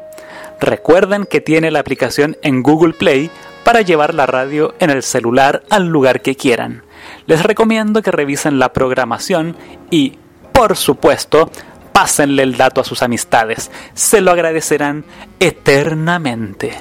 Recuerden 0.58 1.26
que 1.26 1.42
tiene 1.42 1.70
la 1.70 1.80
aplicación 1.80 2.38
en 2.40 2.62
Google 2.62 2.94
Play 2.94 3.30
para 3.64 3.82
llevar 3.82 4.14
la 4.14 4.24
radio 4.24 4.74
en 4.78 4.88
el 4.88 5.02
celular 5.02 5.62
al 5.68 5.88
lugar 5.88 6.22
que 6.22 6.36
quieran. 6.36 6.84
Les 7.26 7.42
recomiendo 7.42 8.00
que 8.00 8.12
revisen 8.12 8.58
la 8.58 8.72
programación 8.72 9.58
y 9.90 10.20
por 10.56 10.74
supuesto, 10.74 11.50
pásenle 11.92 12.42
el 12.42 12.56
dato 12.56 12.80
a 12.80 12.84
sus 12.84 13.02
amistades. 13.02 13.70
Se 13.92 14.22
lo 14.22 14.30
agradecerán 14.30 15.04
eternamente. 15.38 16.72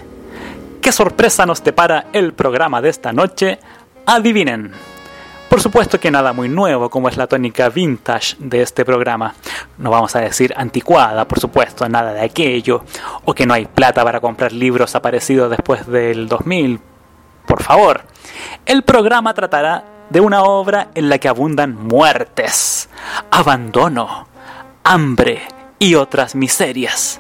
¿Qué 0.82 0.94
sorpresa 0.94 1.46
nos 1.46 1.62
depara 1.62 2.06
el 2.14 2.32
programa 2.32 2.82
de 2.82 2.88
esta 2.88 3.12
noche? 3.12 3.60
Adivinen. 4.06 4.72
Por 5.50 5.60
supuesto 5.60 6.00
que 6.00 6.10
nada 6.10 6.32
muy 6.32 6.48
nuevo, 6.48 6.90
como 6.90 7.10
es 7.10 7.18
la 7.18 7.28
tónica 7.28 7.68
vintage 7.68 8.38
de 8.40 8.62
este 8.62 8.86
programa. 8.86 9.36
No 9.78 9.90
vamos 9.90 10.16
a 10.16 10.22
decir 10.22 10.54
anticuada, 10.56 11.28
por 11.28 11.42
supuesto, 11.42 11.90
nada 11.90 12.14
de 12.14 12.22
aquello. 12.22 12.86
O 13.26 13.34
que 13.34 13.46
no 13.46 13.54
hay 13.54 13.66
plata 13.66 14.06
para 14.06 14.22
comprar 14.22 14.54
libros 14.54 14.96
aparecidos 14.96 15.50
después 15.50 15.86
del 15.86 16.30
2000. 16.30 16.80
Por 17.46 17.62
favor. 17.62 18.04
El 18.66 18.84
programa 18.84 19.34
tratará 19.34 19.95
de 20.10 20.20
una 20.20 20.44
obra 20.44 20.90
en 20.96 21.10
la 21.10 21.18
que 21.18 21.28
abundan 21.28 21.76
muertes, 21.76 22.90
abandono, 23.32 24.28
hambre 24.84 25.42
y 25.80 25.96
otras 25.96 26.36
miserias. 26.36 27.20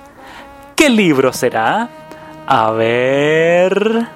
¿Qué 0.75 0.89
libro 0.89 1.33
será? 1.33 1.89
A 2.47 2.72
ver... 2.72 4.08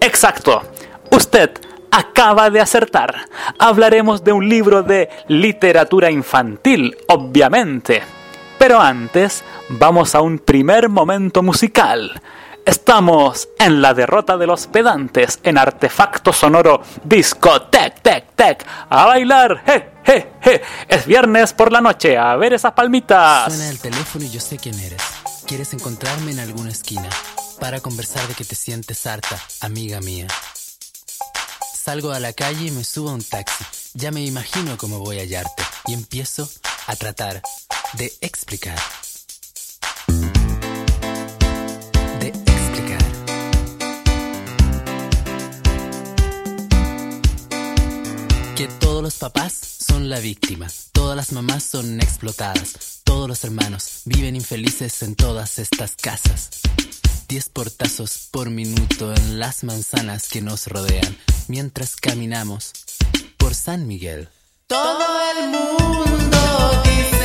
Exacto, 0.00 0.62
usted 1.10 1.50
acaba 1.90 2.50
de 2.50 2.60
acertar. 2.60 3.14
Hablaremos 3.58 4.22
de 4.22 4.32
un 4.32 4.48
libro 4.48 4.82
de 4.82 5.08
literatura 5.28 6.10
infantil, 6.10 6.96
obviamente. 7.08 8.02
Pero 8.58 8.80
antes, 8.80 9.42
vamos 9.68 10.14
a 10.14 10.20
un 10.20 10.38
primer 10.38 10.88
momento 10.88 11.42
musical. 11.42 12.20
Estamos 12.66 13.48
en 13.60 13.80
la 13.80 13.94
derrota 13.94 14.36
de 14.36 14.44
los 14.44 14.66
pedantes 14.66 15.38
en 15.44 15.56
artefacto 15.56 16.32
sonoro 16.32 16.82
disco 17.04 17.62
tec 17.62 18.02
tec 18.02 18.34
tec. 18.34 18.66
A 18.90 19.06
bailar 19.06 19.62
je 19.64 19.92
je 20.04 20.32
je. 20.42 20.62
Es 20.88 21.06
viernes 21.06 21.52
por 21.52 21.70
la 21.70 21.80
noche 21.80 22.18
a 22.18 22.34
ver 22.34 22.54
esas 22.54 22.72
palmitas. 22.72 23.54
Suena 23.54 23.70
el 23.70 23.78
teléfono 23.78 24.24
y 24.24 24.30
yo 24.30 24.40
sé 24.40 24.56
quién 24.56 24.76
eres. 24.80 25.00
Quieres 25.46 25.74
encontrarme 25.74 26.32
en 26.32 26.40
alguna 26.40 26.70
esquina 26.70 27.08
para 27.60 27.78
conversar 27.78 28.26
de 28.26 28.34
que 28.34 28.44
te 28.44 28.56
sientes 28.56 29.06
harta 29.06 29.40
amiga 29.60 30.00
mía. 30.00 30.26
Salgo 31.72 32.10
a 32.10 32.18
la 32.18 32.32
calle 32.32 32.66
y 32.66 32.70
me 32.72 32.82
subo 32.82 33.10
a 33.10 33.12
un 33.12 33.22
taxi. 33.22 33.64
Ya 33.94 34.10
me 34.10 34.24
imagino 34.24 34.76
cómo 34.76 34.98
voy 34.98 35.20
a 35.20 35.22
hallarte. 35.22 35.62
Y 35.86 35.94
empiezo 35.94 36.48
a 36.88 36.96
tratar 36.96 37.42
de 37.92 38.12
explicar 38.20 38.76
Que 48.56 48.68
todos 48.68 49.02
los 49.02 49.16
papás 49.16 49.52
son 49.52 50.08
la 50.08 50.18
víctima, 50.18 50.66
todas 50.92 51.14
las 51.14 51.30
mamás 51.32 51.62
son 51.62 52.00
explotadas, 52.00 53.02
todos 53.04 53.28
los 53.28 53.44
hermanos 53.44 54.00
viven 54.06 54.34
infelices 54.34 55.02
en 55.02 55.14
todas 55.14 55.58
estas 55.58 55.94
casas. 55.94 56.48
Diez 57.28 57.50
portazos 57.50 58.28
por 58.30 58.48
minuto 58.48 59.12
en 59.12 59.38
las 59.38 59.62
manzanas 59.62 60.28
que 60.30 60.40
nos 60.40 60.68
rodean 60.68 61.18
mientras 61.48 61.96
caminamos 61.96 62.72
por 63.36 63.54
San 63.54 63.86
Miguel. 63.86 64.30
Todo 64.66 65.04
el 65.38 65.48
mundo 65.50 66.82
dice 66.84 67.15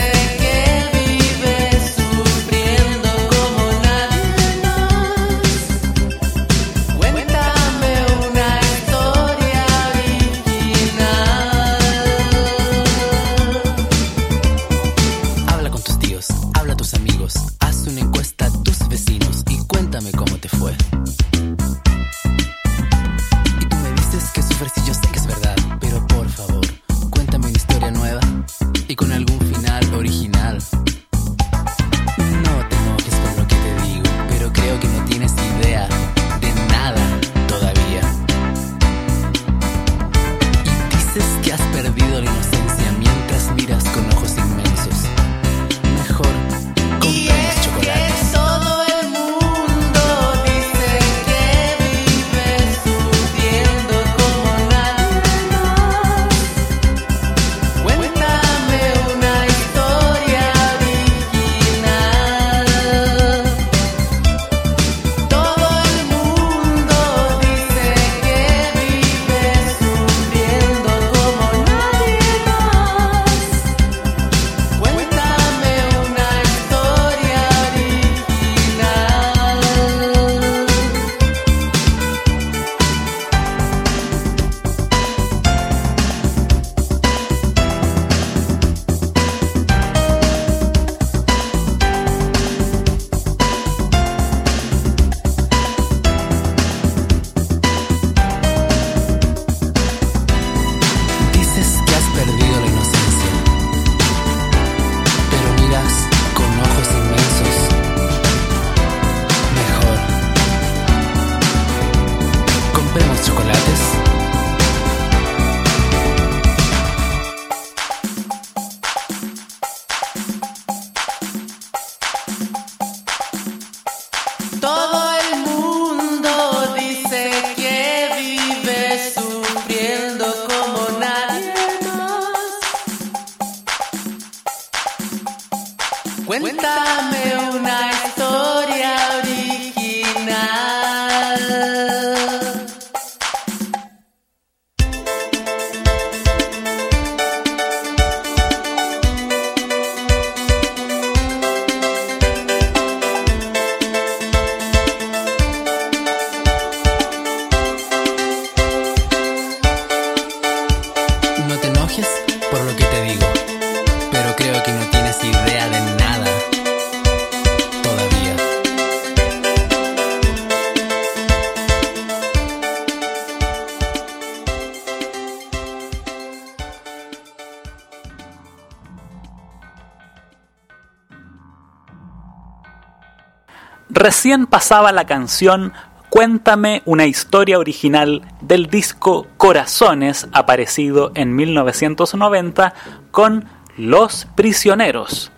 Recién 184.02 184.48
pasaba 184.48 184.92
la 184.92 185.06
canción 185.06 185.74
Cuéntame 186.10 186.82
una 186.86 187.06
historia 187.06 187.60
original 187.60 188.24
del 188.42 188.66
disco 188.66 189.28
Corazones, 189.38 190.28
aparecido 190.32 191.12
en 191.14 191.36
1990 191.36 192.74
con 193.12 193.46
Los 193.78 194.28
Prisioneros. 194.36 195.32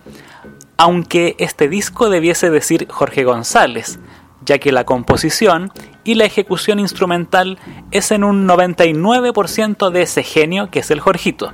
Aunque 0.78 1.36
este 1.40 1.68
disco 1.68 2.10
debiese 2.10 2.50
decir 2.50 2.88
Jorge 2.90 3.26
González, 3.26 4.00
ya 4.46 4.60
que 4.60 4.72
la 4.72 4.86
composición 4.86 5.74
y 6.06 6.16
la 6.16 6.24
ejecución 6.24 6.80
instrumental 6.80 7.60
es 7.92 8.12
en 8.12 8.24
un 8.24 8.48
99% 8.48 9.90
de 9.90 10.02
ese 10.04 10.24
genio 10.24 10.70
que 10.72 10.80
es 10.80 10.90
el 10.90 11.02
Jorgito. 11.02 11.52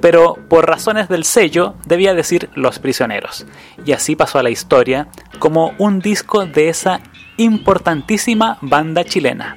Pero 0.00 0.34
por 0.48 0.66
razones 0.66 1.08
del 1.08 1.24
sello 1.24 1.74
debía 1.86 2.14
decir 2.14 2.50
Los 2.54 2.78
Prisioneros. 2.78 3.46
Y 3.84 3.92
así 3.92 4.16
pasó 4.16 4.38
a 4.38 4.42
la 4.42 4.50
historia 4.50 5.08
como 5.38 5.74
un 5.78 6.00
disco 6.00 6.44
de 6.44 6.68
esa 6.68 7.00
importantísima 7.36 8.58
banda 8.60 9.04
chilena. 9.04 9.56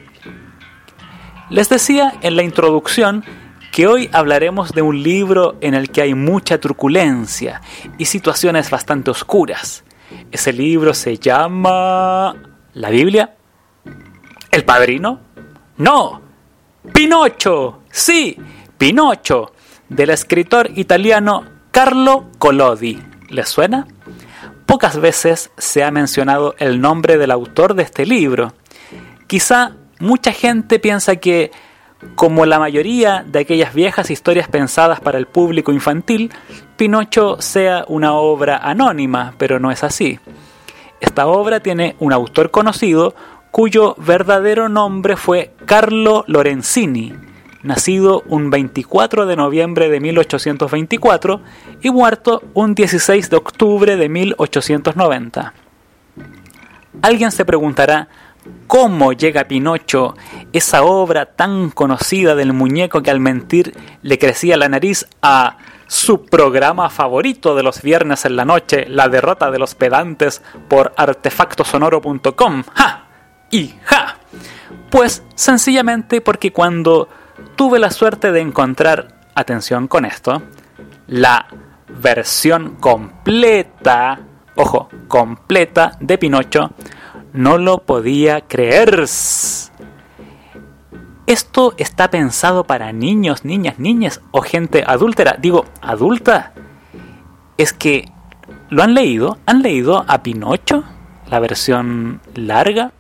Les 1.50 1.68
decía 1.68 2.14
en 2.22 2.36
la 2.36 2.44
introducción 2.44 3.24
que 3.72 3.88
hoy 3.88 4.10
hablaremos 4.14 4.72
de 4.72 4.82
un 4.82 5.02
libro 5.02 5.58
en 5.62 5.74
el 5.74 5.90
que 5.90 6.02
hay 6.02 6.14
mucha 6.14 6.60
truculencia 6.60 7.62
y 7.98 8.06
situaciones 8.06 8.70
bastante 8.70 9.12
oscuras. 9.12 9.84
Ese 10.32 10.54
libro 10.54 10.94
se 10.94 11.18
llama... 11.18 12.36
¿La 12.74 12.90
Biblia? 12.90 13.36
¿El 14.52 14.64
Padrino? 14.64 15.20
No. 15.78 16.22
Pinocho. 16.94 17.82
Sí, 17.90 18.38
Pinocho, 18.78 19.54
del 19.90 20.12
escritor 20.12 20.70
italiano 20.76 21.44
Carlo 21.72 22.28
Collodi. 22.38 23.00
¿Les 23.30 23.50
suena? 23.50 23.88
Pocas 24.66 25.00
veces 25.00 25.52
se 25.58 25.84
ha 25.84 25.92
mencionado 25.92 26.56
el 26.60 26.80
nombre 26.80 27.18
del 27.18 27.32
autor 27.32 27.74
de 27.74 27.84
este 27.84 28.06
libro. 28.06 28.54
Quizá 29.28 29.74
mucha 30.00 30.32
gente 30.32 30.80
piensa 30.80 31.16
que, 31.18 31.52
como 32.16 32.46
la 32.46 32.60
mayoría 32.60 33.26
de 33.28 33.40
aquellas 33.40 33.74
viejas 33.74 34.10
historias 34.12 34.48
pensadas 34.48 35.00
para 35.00 35.18
el 35.18 35.26
público 35.26 35.72
infantil, 35.72 36.32
Pinocho 36.78 37.42
sea 37.42 37.84
una 37.88 38.14
obra 38.14 38.58
anónima, 38.58 39.34
pero 39.38 39.60
no 39.60 39.72
es 39.72 39.84
así. 39.84 40.20
Esta 41.02 41.28
obra 41.28 41.60
tiene 41.60 41.96
un 42.00 42.14
autor 42.14 42.52
conocido 42.52 43.16
cuyo 43.52 43.96
verdadero 43.98 44.70
nombre 44.70 45.18
fue 45.18 45.54
Carlo 45.66 46.24
Lorenzini, 46.28 47.14
nacido 47.64 48.24
un 48.28 48.50
24 48.50 49.26
de 49.26 49.36
noviembre 49.36 49.90
de 49.90 50.00
1824 50.00 51.42
y 51.82 51.90
muerto 51.90 52.44
un 52.54 52.76
16 52.76 53.30
de 53.30 53.36
octubre 53.38 53.96
de 53.98 54.10
1890. 54.10 55.54
Alguien 57.02 57.32
se 57.32 57.46
preguntará 57.46 58.08
cómo 58.68 59.14
llega 59.14 59.46
Pinocho, 59.46 60.16
esa 60.54 60.84
obra 60.84 61.26
tan 61.26 61.70
conocida 61.70 62.36
del 62.36 62.54
muñeco 62.54 63.02
que 63.02 63.12
al 63.12 63.20
mentir 63.20 63.76
le 64.02 64.18
crecía 64.18 64.58
la 64.58 64.70
nariz, 64.70 65.08
a 65.22 65.58
su 65.88 66.26
programa 66.26 66.90
favorito 66.90 67.56
de 67.56 67.64
los 67.64 67.82
viernes 67.82 68.26
en 68.26 68.36
la 68.36 68.46
noche, 68.46 68.86
La 68.88 69.10
derrota 69.10 69.50
de 69.50 69.60
los 69.60 69.76
pedantes 69.76 70.42
por 70.68 70.94
artefactosonoro.com. 70.96 72.64
¡Ja! 72.76 73.06
Y 73.50 73.74
ja. 73.84 74.18
Pues 74.92 75.24
sencillamente 75.34 76.22
porque 76.22 76.54
cuando 76.54 77.10
tuve 77.56 77.80
la 77.80 77.92
suerte 77.92 78.32
de 78.32 78.42
encontrar, 78.42 79.20
atención 79.36 79.88
con 79.88 80.06
esto, 80.06 80.42
la 81.08 81.48
versión 82.02 82.76
completa, 82.80 84.20
ojo, 84.56 84.90
completa 85.08 85.98
de 86.00 86.18
Pinocho, 86.18 86.72
no 87.34 87.58
lo 87.58 87.80
podía 87.80 88.42
creer. 88.42 89.06
Esto 91.28 91.74
está 91.78 92.10
pensado 92.10 92.64
para 92.64 92.92
niños, 92.92 93.46
niñas, 93.46 93.78
niñas 93.78 94.22
o 94.32 94.42
gente 94.42 94.84
adúltera. 94.86 95.36
Digo, 95.40 95.66
adulta. 95.82 96.54
Es 97.58 97.74
que, 97.74 98.12
¿lo 98.70 98.82
han 98.82 98.94
leído? 98.94 99.38
¿Han 99.46 99.62
leído 99.62 100.06
a 100.08 100.24
Pinocho? 100.24 100.84
La 101.30 101.40
versión 101.40 102.22
larga. 102.34 102.94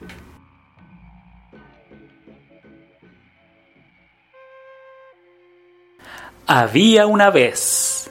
Había 6.52 7.06
una 7.06 7.30
vez 7.30 8.10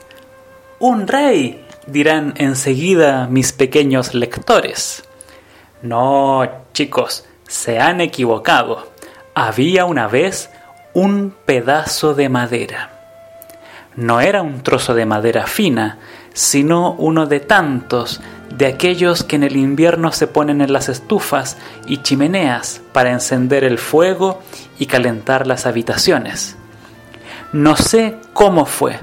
un 0.79 1.09
rey, 1.09 1.61
dirán 1.87 2.35
enseguida 2.37 3.27
mis 3.27 3.51
pequeños 3.51 4.13
lectores. 4.13 5.03
No, 5.81 6.49
chicos, 6.71 7.25
se 7.49 7.79
han 7.79 7.99
equivocado. 7.99 8.93
Había 9.35 9.83
una 9.83 10.07
vez 10.07 10.49
un 10.93 11.35
pedazo 11.45 12.13
de 12.13 12.29
madera. 12.29 12.91
No 13.97 14.21
era 14.21 14.41
un 14.41 14.63
trozo 14.63 14.93
de 14.93 15.05
madera 15.05 15.45
fina, 15.45 15.99
sino 16.33 16.93
uno 16.93 17.25
de 17.25 17.41
tantos, 17.41 18.21
de 18.55 18.67
aquellos 18.67 19.25
que 19.25 19.35
en 19.35 19.43
el 19.43 19.57
invierno 19.57 20.13
se 20.13 20.27
ponen 20.27 20.61
en 20.61 20.71
las 20.71 20.87
estufas 20.87 21.57
y 21.87 22.03
chimeneas 22.03 22.79
para 22.93 23.11
encender 23.11 23.65
el 23.65 23.79
fuego 23.79 24.39
y 24.79 24.85
calentar 24.85 25.45
las 25.45 25.65
habitaciones. 25.65 26.55
No 27.51 27.75
sé 27.75 28.17
cómo 28.33 28.65
fue, 28.65 28.99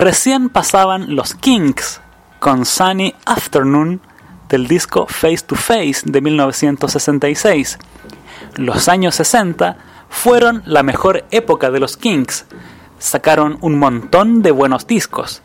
Recién 0.00 0.48
pasaban 0.48 1.16
los 1.16 1.34
Kinks 1.34 2.00
con 2.38 2.64
Sunny 2.64 3.16
Afternoon 3.26 4.00
del 4.48 4.68
disco 4.68 5.08
Face 5.08 5.44
to 5.44 5.56
Face 5.56 6.02
de 6.04 6.20
1966. 6.20 7.80
Los 8.54 8.86
años 8.86 9.16
60 9.16 9.76
fueron 10.08 10.62
la 10.66 10.84
mejor 10.84 11.24
época 11.32 11.72
de 11.72 11.80
los 11.80 11.96
Kinks. 11.96 12.46
Sacaron 13.00 13.58
un 13.60 13.76
montón 13.76 14.40
de 14.40 14.52
buenos 14.52 14.86
discos, 14.86 15.42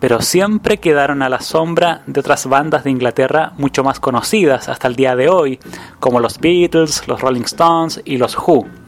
pero 0.00 0.20
siempre 0.20 0.76
quedaron 0.80 1.22
a 1.22 1.30
la 1.30 1.40
sombra 1.40 2.02
de 2.06 2.20
otras 2.20 2.46
bandas 2.46 2.84
de 2.84 2.90
Inglaterra 2.90 3.54
mucho 3.56 3.84
más 3.84 4.00
conocidas 4.00 4.68
hasta 4.68 4.86
el 4.86 4.96
día 4.96 5.16
de 5.16 5.30
hoy, 5.30 5.58
como 5.98 6.20
los 6.20 6.38
Beatles, 6.40 7.08
los 7.08 7.22
Rolling 7.22 7.44
Stones 7.44 8.02
y 8.04 8.18
los 8.18 8.36
Who. 8.36 8.83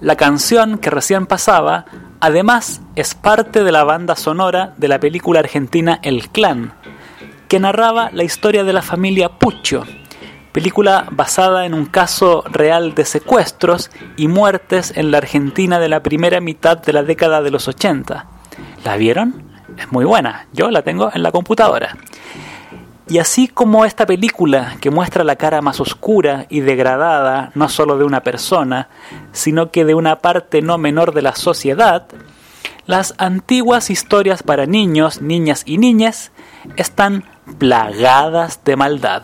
La 0.00 0.16
canción 0.16 0.78
que 0.78 0.88
recién 0.88 1.26
pasaba, 1.26 1.84
además, 2.20 2.80
es 2.96 3.14
parte 3.14 3.62
de 3.62 3.70
la 3.70 3.84
banda 3.84 4.16
sonora 4.16 4.72
de 4.78 4.88
la 4.88 4.98
película 4.98 5.40
argentina 5.40 5.98
El 6.02 6.30
Clan, 6.30 6.72
que 7.48 7.60
narraba 7.60 8.08
la 8.10 8.24
historia 8.24 8.64
de 8.64 8.72
la 8.72 8.80
familia 8.80 9.28
Puccio, 9.28 9.84
película 10.52 11.06
basada 11.10 11.66
en 11.66 11.74
un 11.74 11.84
caso 11.84 12.42
real 12.50 12.94
de 12.94 13.04
secuestros 13.04 13.90
y 14.16 14.26
muertes 14.26 14.94
en 14.96 15.10
la 15.10 15.18
Argentina 15.18 15.78
de 15.78 15.90
la 15.90 16.02
primera 16.02 16.40
mitad 16.40 16.78
de 16.78 16.94
la 16.94 17.02
década 17.02 17.42
de 17.42 17.50
los 17.50 17.68
80. 17.68 18.26
¿La 18.84 18.96
vieron? 18.96 19.50
Es 19.76 19.92
muy 19.92 20.06
buena, 20.06 20.46
yo 20.54 20.70
la 20.70 20.80
tengo 20.80 21.10
en 21.12 21.22
la 21.22 21.30
computadora. 21.30 21.94
Y 23.10 23.18
así 23.18 23.48
como 23.48 23.84
esta 23.84 24.06
película 24.06 24.76
que 24.80 24.90
muestra 24.90 25.24
la 25.24 25.34
cara 25.34 25.60
más 25.62 25.80
oscura 25.80 26.46
y 26.48 26.60
degradada 26.60 27.50
no 27.56 27.68
solo 27.68 27.98
de 27.98 28.04
una 28.04 28.22
persona, 28.22 28.88
sino 29.32 29.72
que 29.72 29.84
de 29.84 29.96
una 29.96 30.20
parte 30.20 30.62
no 30.62 30.78
menor 30.78 31.12
de 31.12 31.22
la 31.22 31.34
sociedad, 31.34 32.06
las 32.86 33.14
antiguas 33.18 33.90
historias 33.90 34.44
para 34.44 34.66
niños, 34.66 35.22
niñas 35.22 35.64
y 35.66 35.78
niñas 35.78 36.30
están 36.76 37.24
plagadas 37.58 38.62
de 38.64 38.76
maldad 38.76 39.22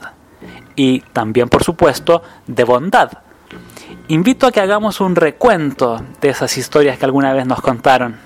y 0.74 1.00
también 1.12 1.48
por 1.48 1.62
supuesto 1.62 2.24
de 2.48 2.64
bondad. 2.64 3.12
Invito 4.08 4.48
a 4.48 4.50
que 4.52 4.60
hagamos 4.60 5.00
un 5.00 5.14
recuento 5.14 6.04
de 6.20 6.30
esas 6.30 6.58
historias 6.58 6.98
que 6.98 7.04
alguna 7.04 7.32
vez 7.32 7.46
nos 7.46 7.60
contaron. 7.60 8.25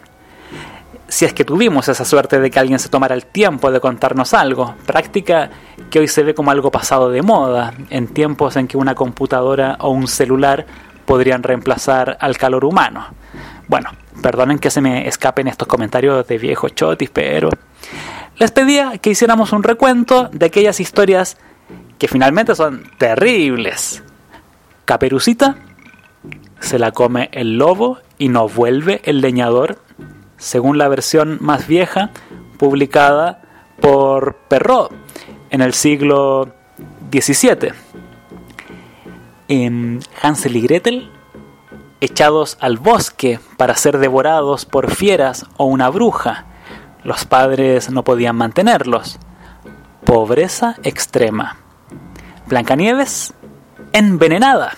Si 1.11 1.25
es 1.25 1.35
que 1.35 1.45
tuvimos 1.45 1.88
esa 1.88 2.05
suerte 2.05 2.38
de 2.38 2.50
que 2.50 2.61
alguien 2.61 2.79
se 2.79 2.88
tomara 2.88 3.17
el 3.17 3.26
tiempo 3.26 3.73
de 3.73 3.81
contarnos 3.81 4.33
algo, 4.33 4.76
práctica 4.87 5.50
que 5.90 5.99
hoy 5.99 6.07
se 6.07 6.23
ve 6.23 6.35
como 6.35 6.52
algo 6.52 6.71
pasado 6.71 7.11
de 7.11 7.21
moda, 7.21 7.75
en 7.90 8.07
tiempos 8.07 8.55
en 8.55 8.69
que 8.69 8.76
una 8.76 8.95
computadora 8.95 9.76
o 9.81 9.90
un 9.90 10.07
celular 10.07 10.67
podrían 11.07 11.43
reemplazar 11.43 12.17
al 12.21 12.38
calor 12.38 12.64
humano. 12.64 13.09
Bueno, 13.67 13.90
perdonen 14.23 14.61
que 14.61 14.71
se 14.71 14.81
me 14.81 15.09
escapen 15.09 15.49
estos 15.49 15.67
comentarios 15.67 16.26
de 16.29 16.38
viejo 16.38 16.69
chotis, 16.69 17.11
pero 17.11 17.50
les 18.38 18.52
pedía 18.52 18.99
que 18.99 19.11
hiciéramos 19.11 19.52
un 19.52 19.64
recuento 19.64 20.31
de 20.33 20.47
aquellas 20.47 20.79
historias 20.79 21.37
que 21.99 22.07
finalmente 22.07 22.55
son 22.55 22.85
terribles. 22.99 24.05
Caperucita 24.85 25.57
se 26.61 26.79
la 26.79 26.93
come 26.93 27.31
el 27.33 27.59
lobo 27.59 27.99
y 28.17 28.29
no 28.29 28.49
vuelve 28.49 29.00
el 29.05 29.21
leñador, 29.21 29.79
según 30.40 30.78
la 30.78 30.88
versión 30.88 31.38
más 31.40 31.68
vieja 31.68 32.11
publicada 32.59 33.42
por 33.80 34.35
Perrault 34.49 34.90
en 35.50 35.61
el 35.61 35.75
siglo 35.75 36.52
XVII. 37.12 37.73
En 39.49 40.00
Hansel 40.23 40.56
y 40.56 40.62
Gretel, 40.62 41.11
echados 42.00 42.56
al 42.61 42.78
bosque 42.78 43.38
para 43.56 43.76
ser 43.76 43.99
devorados 43.99 44.64
por 44.64 44.90
fieras 44.90 45.47
o 45.56 45.66
una 45.66 45.90
bruja, 45.90 46.47
los 47.04 47.25
padres 47.25 47.90
no 47.90 48.02
podían 48.02 48.37
mantenerlos. 48.37 49.18
Pobreza 50.04 50.76
extrema. 50.82 51.56
Blancanieves, 52.47 53.35
envenenada. 53.92 54.73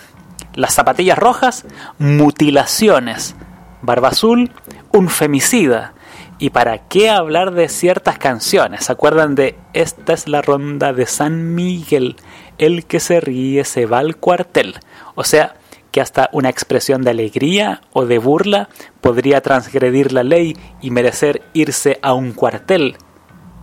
Las 0.55 0.73
zapatillas 0.73 1.17
rojas, 1.17 1.65
mutilaciones. 1.97 3.35
Barba 3.83 4.07
azul, 4.07 4.49
un 4.93 5.09
femicida. 5.09 5.93
¿Y 6.39 6.49
para 6.49 6.87
qué 6.87 7.09
hablar 7.09 7.53
de 7.53 7.67
ciertas 7.67 8.17
canciones? 8.17 8.85
¿Se 8.85 8.91
acuerdan 8.91 9.35
de 9.35 9.57
Esta 9.73 10.13
es 10.13 10.27
la 10.27 10.41
ronda 10.41 10.93
de 10.93 11.05
San 11.05 11.53
Miguel? 11.53 12.15
El 12.57 12.85
que 12.85 13.01
se 13.01 13.19
ríe 13.19 13.65
se 13.65 13.85
va 13.85 13.99
al 13.99 14.15
cuartel. 14.15 14.75
O 15.15 15.25
sea, 15.25 15.55
que 15.91 15.99
hasta 15.99 16.29
una 16.31 16.49
expresión 16.49 17.03
de 17.03 17.11
alegría 17.11 17.81
o 17.91 18.05
de 18.05 18.19
burla 18.19 18.69
podría 19.01 19.41
transgredir 19.41 20.13
la 20.13 20.23
ley 20.23 20.57
y 20.81 20.89
merecer 20.89 21.43
irse 21.53 21.99
a 22.01 22.13
un 22.13 22.31
cuartel. 22.31 22.95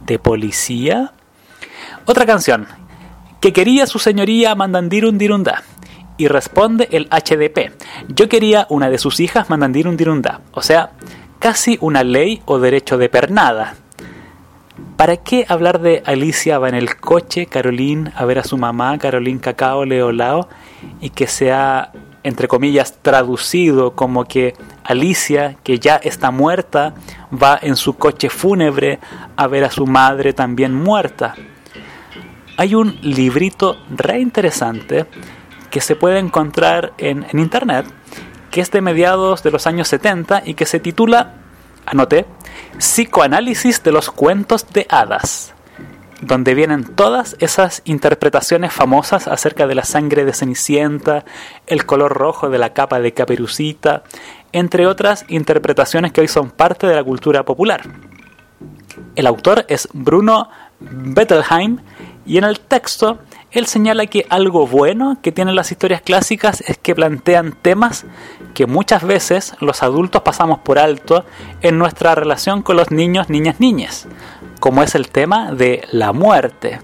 ¿De 0.05 0.19
policía? 0.19 1.12
Otra 2.05 2.27
canción. 2.27 2.67
Que 3.41 3.55
quería 3.55 3.87
su 3.87 3.99
señoría 3.99 4.55
Mandandirun 4.55 5.17
Dirunda. 5.17 5.65
Y 6.21 6.29
responde 6.29 6.87
el 6.93 7.09
HDP. 7.09 7.73
Yo 8.09 8.29
quería 8.29 8.67
una 8.69 8.91
de 8.91 8.99
sus 8.99 9.21
hijas 9.21 9.49
Mandandirun 9.49 9.97
Dirunda. 9.97 10.43
O 10.53 10.61
sea, 10.61 10.91
casi 11.39 11.79
una 11.81 12.05
ley 12.05 12.43
o 12.45 12.59
derecho 12.59 12.99
de 12.99 13.09
pernada. 13.09 13.77
¿Para 14.99 15.17
qué 15.17 15.47
hablar 15.49 15.81
de 15.81 16.03
Alicia 16.05 16.59
va 16.59 16.69
en 16.69 16.75
el 16.75 16.97
coche, 16.97 17.47
Caroline 17.47 18.12
a 18.15 18.27
ver 18.27 18.39
a 18.39 18.45
su 18.45 18.59
mamá, 18.59 18.99
Caroline 18.99 19.41
Cacao 19.41 19.87
Leolao, 19.87 20.47
y 21.00 21.09
que 21.09 21.27
sea, 21.27 21.91
entre 22.23 22.49
comillas, 22.49 22.99
traducido 23.00 23.93
como 23.93 24.26
que 24.26 24.52
Alicia, 24.85 25.56
que 25.65 25.78
ya 25.78 25.97
está 25.97 26.30
muerta, 26.30 26.93
va 27.33 27.59
en 27.63 27.76
su 27.76 27.97
coche 27.97 28.28
fúnebre 28.28 28.99
a 29.37 29.47
ver 29.47 29.65
a 29.65 29.71
su 29.71 29.87
madre 29.87 30.35
también 30.35 30.75
muerta? 30.75 31.35
Hay 32.59 32.75
un 32.75 32.99
librito 33.00 33.78
re 33.89 34.21
interesante 34.21 35.06
que 35.71 35.80
se 35.80 35.97
puede 35.97 36.19
encontrar 36.19 36.93
en, 36.99 37.26
internet, 37.33 37.87
que 38.50 38.61
es 38.61 38.71
de 38.71 38.80
mediados 38.80 39.43
de 39.43 39.50
los 39.50 39.67
años 39.67 39.89
70 39.89 40.43
y 40.45 40.54
que 40.54 40.67
se 40.67 40.80
titula, 40.80 41.35
anoté, 41.87 42.26
Psicoanálisis 42.78 43.83
de 43.83 43.93
los 43.93 44.11
cuentos 44.11 44.67
de 44.73 44.87
hadas, 44.91 45.54
donde 46.21 46.54
vienen 46.54 46.85
todas 46.85 47.37
esas 47.39 47.83
interpretaciones 47.85 48.73
famosas 48.73 49.28
acerca 49.28 49.67
de 49.67 49.75
la 49.75 49.85
sangre 49.85 50.25
de 50.25 50.33
Cenicienta, 50.33 51.25
el 51.67 51.87
color 51.87 52.13
rojo 52.13 52.50
de 52.50 52.59
la 52.59 52.73
capa 52.73 53.00
de 53.00 53.15
Caperucita, 53.15 54.02
entre 54.52 54.87
otras 54.87 55.25
interpretaciones 55.28 56.13
que 56.13 56.21
hoy 56.21 56.28
son 56.28 56.50
parte 56.50 56.87
de 56.87 56.97
la 56.97 57.04
cultura 57.04 57.45
popular. 57.45 57.83
El 59.15 59.26
autor 59.26 59.65
es 59.69 59.89
Bruno 59.93 60.49
Bettelheim 60.80 61.78
y 62.26 62.39
en 62.39 62.45
el 62.45 62.61
texto 62.61 63.19
él 63.52 63.67
señala 63.67 64.06
que 64.06 64.26
algo 64.28 64.67
bueno 64.67 65.19
que 65.23 65.32
tienen 65.32 65.56
las 65.56 65.73
historias 65.73 66.02
clásicas 66.02 66.63
es 66.67 66.78
que 66.78 66.95
plantean 66.95 67.52
temas 67.60 68.06
que 68.54 68.67
muchas 68.67 69.02
veces 69.02 69.54
los 69.60 69.82
adultos 69.82 70.23
pasamos 70.23 70.60
por 70.60 70.78
alto 70.78 71.25
en 71.60 71.78
nuestra 71.78 72.15
relación 72.15 72.63
con 72.63 72.76
los 72.76 72.91
niños, 72.91 73.28
niñas, 73.28 73.58
niñas, 73.58 74.06
como 74.60 74.82
es 74.82 74.95
el 74.95 75.08
tema 75.08 75.52
de 75.52 75.82
la 75.91 76.13
muerte. 76.13 76.80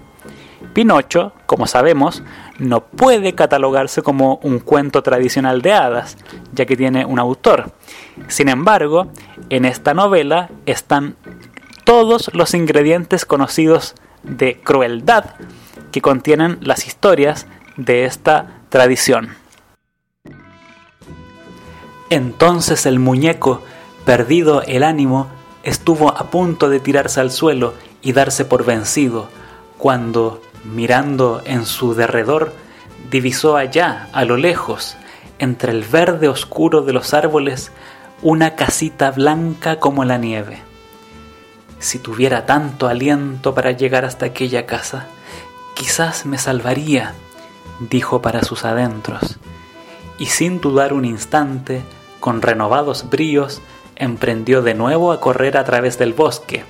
Pinocho, 0.73 1.31
como 1.45 1.67
sabemos, 1.67 2.21
no 2.59 2.81
puede 2.81 3.33
catalogarse 3.33 4.01
como 4.01 4.39
un 4.43 4.59
cuento 4.59 5.03
tradicional 5.03 5.61
de 5.61 5.73
hadas, 5.73 6.17
ya 6.51 6.65
que 6.65 6.75
tiene 6.75 7.05
un 7.05 7.17
autor. 7.17 7.71
Sin 8.27 8.49
embargo, 8.49 9.07
en 9.49 9.65
esta 9.65 9.93
novela 9.93 10.49
están 10.65 11.15
todos 11.85 12.29
los 12.33 12.53
ingredientes 12.53 13.25
conocidos 13.25 13.95
de 14.23 14.59
crueldad 14.59 15.35
que 15.91 16.01
contienen 16.01 16.57
las 16.61 16.87
historias 16.87 17.47
de 17.75 18.05
esta 18.05 18.61
tradición. 18.69 19.35
Entonces 22.09 22.85
el 22.85 22.99
muñeco, 22.99 23.61
perdido 24.05 24.61
el 24.61 24.83
ánimo, 24.83 25.27
estuvo 25.63 26.09
a 26.09 26.29
punto 26.29 26.69
de 26.69 26.79
tirarse 26.79 27.19
al 27.19 27.31
suelo 27.31 27.73
y 28.01 28.13
darse 28.13 28.45
por 28.45 28.63
vencido, 28.63 29.27
cuando, 29.77 30.41
mirando 30.63 31.41
en 31.45 31.65
su 31.65 31.93
derredor, 31.93 32.53
divisó 33.11 33.57
allá, 33.57 34.07
a 34.13 34.23
lo 34.23 34.37
lejos, 34.37 34.95
entre 35.39 35.71
el 35.71 35.83
verde 35.83 36.29
oscuro 36.29 36.81
de 36.81 36.93
los 36.93 37.13
árboles, 37.13 37.71
una 38.21 38.55
casita 38.55 39.11
blanca 39.11 39.79
como 39.79 40.05
la 40.05 40.17
nieve. 40.17 40.59
Si 41.79 41.99
tuviera 41.99 42.45
tanto 42.45 42.87
aliento 42.87 43.53
para 43.53 43.71
llegar 43.71 44.05
hasta 44.05 44.25
aquella 44.25 44.65
casa, 44.65 45.07
quizás 45.77 46.25
me 46.25 46.39
salvaría, 46.39 47.13
dijo 47.79 48.21
para 48.21 48.43
sus 48.43 48.65
adentros, 48.65 49.37
y 50.17 50.25
sin 50.25 50.59
dudar 50.59 50.91
un 50.91 51.05
instante, 51.05 51.83
con 52.19 52.41
renovados 52.41 53.09
bríos, 53.09 53.61
emprendió 53.95 54.63
de 54.63 54.73
nuevo 54.73 55.11
a 55.11 55.19
correr 55.19 55.55
a 55.55 55.63
través 55.65 55.99
del 55.99 56.13
bosque, 56.13 56.65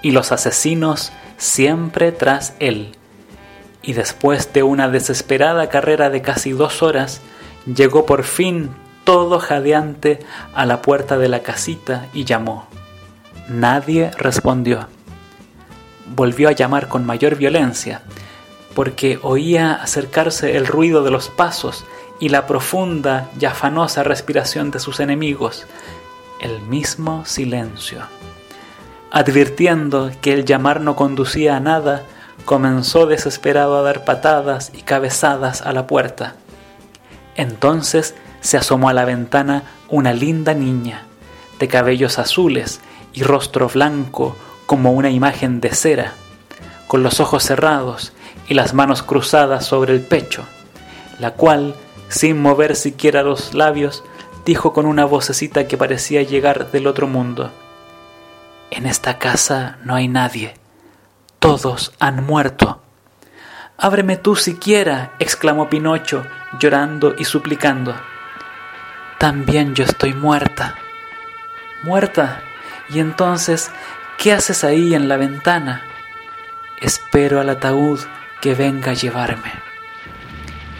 y 0.00 0.12
los 0.12 0.30
asesinos 0.30 1.12
siempre 1.36 2.12
tras 2.12 2.54
él. 2.60 2.96
Y 3.82 3.94
después 3.94 4.52
de 4.52 4.62
una 4.62 4.88
desesperada 4.88 5.68
carrera 5.68 6.08
de 6.08 6.22
casi 6.22 6.52
dos 6.52 6.82
horas, 6.82 7.20
llegó 7.66 8.06
por 8.06 8.22
fin 8.22 8.70
todo 9.04 9.40
jadeante 9.40 10.20
a 10.54 10.66
la 10.66 10.82
puerta 10.82 11.18
de 11.18 11.28
la 11.28 11.40
casita 11.40 12.06
y 12.12 12.24
llamó. 12.24 12.66
Nadie 13.48 14.10
respondió. 14.16 14.88
Volvió 16.14 16.48
a 16.48 16.52
llamar 16.52 16.88
con 16.88 17.04
mayor 17.04 17.36
violencia, 17.36 18.02
porque 18.76 19.18
oía 19.22 19.72
acercarse 19.72 20.54
el 20.58 20.66
ruido 20.66 21.02
de 21.02 21.10
los 21.10 21.30
pasos 21.30 21.86
y 22.20 22.28
la 22.28 22.46
profunda 22.46 23.30
y 23.40 23.46
afanosa 23.46 24.02
respiración 24.02 24.70
de 24.70 24.80
sus 24.80 25.00
enemigos, 25.00 25.66
el 26.42 26.60
mismo 26.60 27.24
silencio. 27.24 28.02
Advirtiendo 29.10 30.10
que 30.20 30.34
el 30.34 30.44
llamar 30.44 30.82
no 30.82 30.94
conducía 30.94 31.56
a 31.56 31.60
nada, 31.60 32.02
comenzó 32.44 33.06
desesperado 33.06 33.78
a 33.78 33.82
dar 33.82 34.04
patadas 34.04 34.70
y 34.74 34.82
cabezadas 34.82 35.62
a 35.62 35.72
la 35.72 35.86
puerta. 35.86 36.34
Entonces 37.34 38.14
se 38.42 38.58
asomó 38.58 38.90
a 38.90 38.92
la 38.92 39.06
ventana 39.06 39.62
una 39.88 40.12
linda 40.12 40.52
niña, 40.52 41.06
de 41.58 41.66
cabellos 41.66 42.18
azules 42.18 42.80
y 43.14 43.22
rostro 43.22 43.68
blanco 43.68 44.36
como 44.66 44.92
una 44.92 45.08
imagen 45.08 45.62
de 45.62 45.74
cera, 45.74 46.12
con 46.88 47.02
los 47.02 47.20
ojos 47.20 47.42
cerrados 47.42 48.12
y 48.48 48.54
las 48.54 48.74
manos 48.74 49.02
cruzadas 49.02 49.64
sobre 49.66 49.92
el 49.92 50.00
pecho, 50.00 50.44
la 51.18 51.32
cual, 51.32 51.74
sin 52.08 52.40
mover 52.40 52.76
siquiera 52.76 53.22
los 53.22 53.54
labios, 53.54 54.04
dijo 54.44 54.72
con 54.72 54.86
una 54.86 55.04
vocecita 55.04 55.66
que 55.66 55.76
parecía 55.76 56.22
llegar 56.22 56.70
del 56.70 56.86
otro 56.86 57.06
mundo, 57.06 57.50
En 58.70 58.86
esta 58.86 59.18
casa 59.18 59.78
no 59.84 59.94
hay 59.94 60.08
nadie, 60.08 60.54
todos 61.38 61.92
han 62.00 62.24
muerto. 62.24 62.82
Ábreme 63.78 64.16
tú 64.16 64.34
siquiera, 64.34 65.12
exclamó 65.20 65.68
Pinocho, 65.68 66.24
llorando 66.58 67.14
y 67.16 67.24
suplicando. 67.24 67.94
También 69.18 69.74
yo 69.74 69.84
estoy 69.84 70.14
muerta. 70.14 70.74
Muerta. 71.84 72.42
Y 72.88 72.98
entonces, 72.98 73.70
¿qué 74.18 74.32
haces 74.32 74.64
ahí 74.64 74.94
en 74.94 75.08
la 75.08 75.16
ventana? 75.16 75.82
Espero 76.80 77.40
al 77.40 77.50
ataúd 77.50 78.00
que 78.40 78.54
venga 78.54 78.92
a 78.92 78.94
llevarme. 78.94 79.50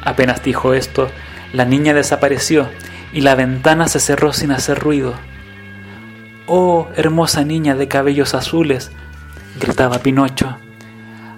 Apenas 0.05 0.43
dijo 0.43 0.75
esto, 0.75 1.11
la 1.53 1.65
niña 1.65 1.95
desapareció 1.95 2.69
y 3.13 3.23
la 3.23 3.35
ventana 3.35 3.89
se 3.89 4.01
cerró 4.01 4.33
sin 4.33 4.53
hacer 4.53 4.79
ruido. 4.79 5.15
Oh, 6.47 6.89
hermosa 6.95 7.45
niña 7.45 7.75
de 7.75 7.89
cabellos 7.89 8.35
azules, 8.35 8.93
gritaba 9.59 9.99
Pinocho. 9.99 10.57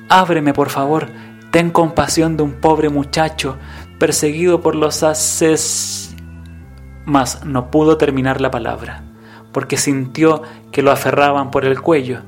Ábreme, 0.08 0.52
por 0.52 0.70
favor, 0.70 1.08
ten 1.50 1.70
compasión 1.70 2.36
de 2.36 2.42
un 2.42 2.60
pobre 2.60 2.88
muchacho 2.88 3.56
perseguido 3.98 4.60
por 4.60 4.74
los 4.74 5.02
ases... 5.02 6.14
Mas 7.04 7.44
no 7.44 7.70
pudo 7.70 7.96
terminar 7.96 8.40
la 8.40 8.50
palabra, 8.50 9.02
porque 9.52 9.78
sintió 9.78 10.42
que 10.72 10.82
lo 10.82 10.90
aferraban 10.90 11.50
por 11.50 11.64
el 11.64 11.80
cuello, 11.80 12.20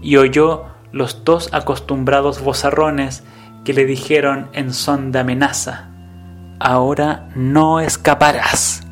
y 0.00 0.16
oyó 0.18 0.66
los 0.94 1.24
dos 1.24 1.48
acostumbrados 1.52 2.40
vozarrones 2.40 3.24
que 3.64 3.72
le 3.72 3.84
dijeron 3.84 4.48
en 4.52 4.72
son 4.72 5.10
de 5.10 5.18
amenaza, 5.18 5.88
Ahora 6.60 7.28
no 7.34 7.80
escaparás. 7.80 8.86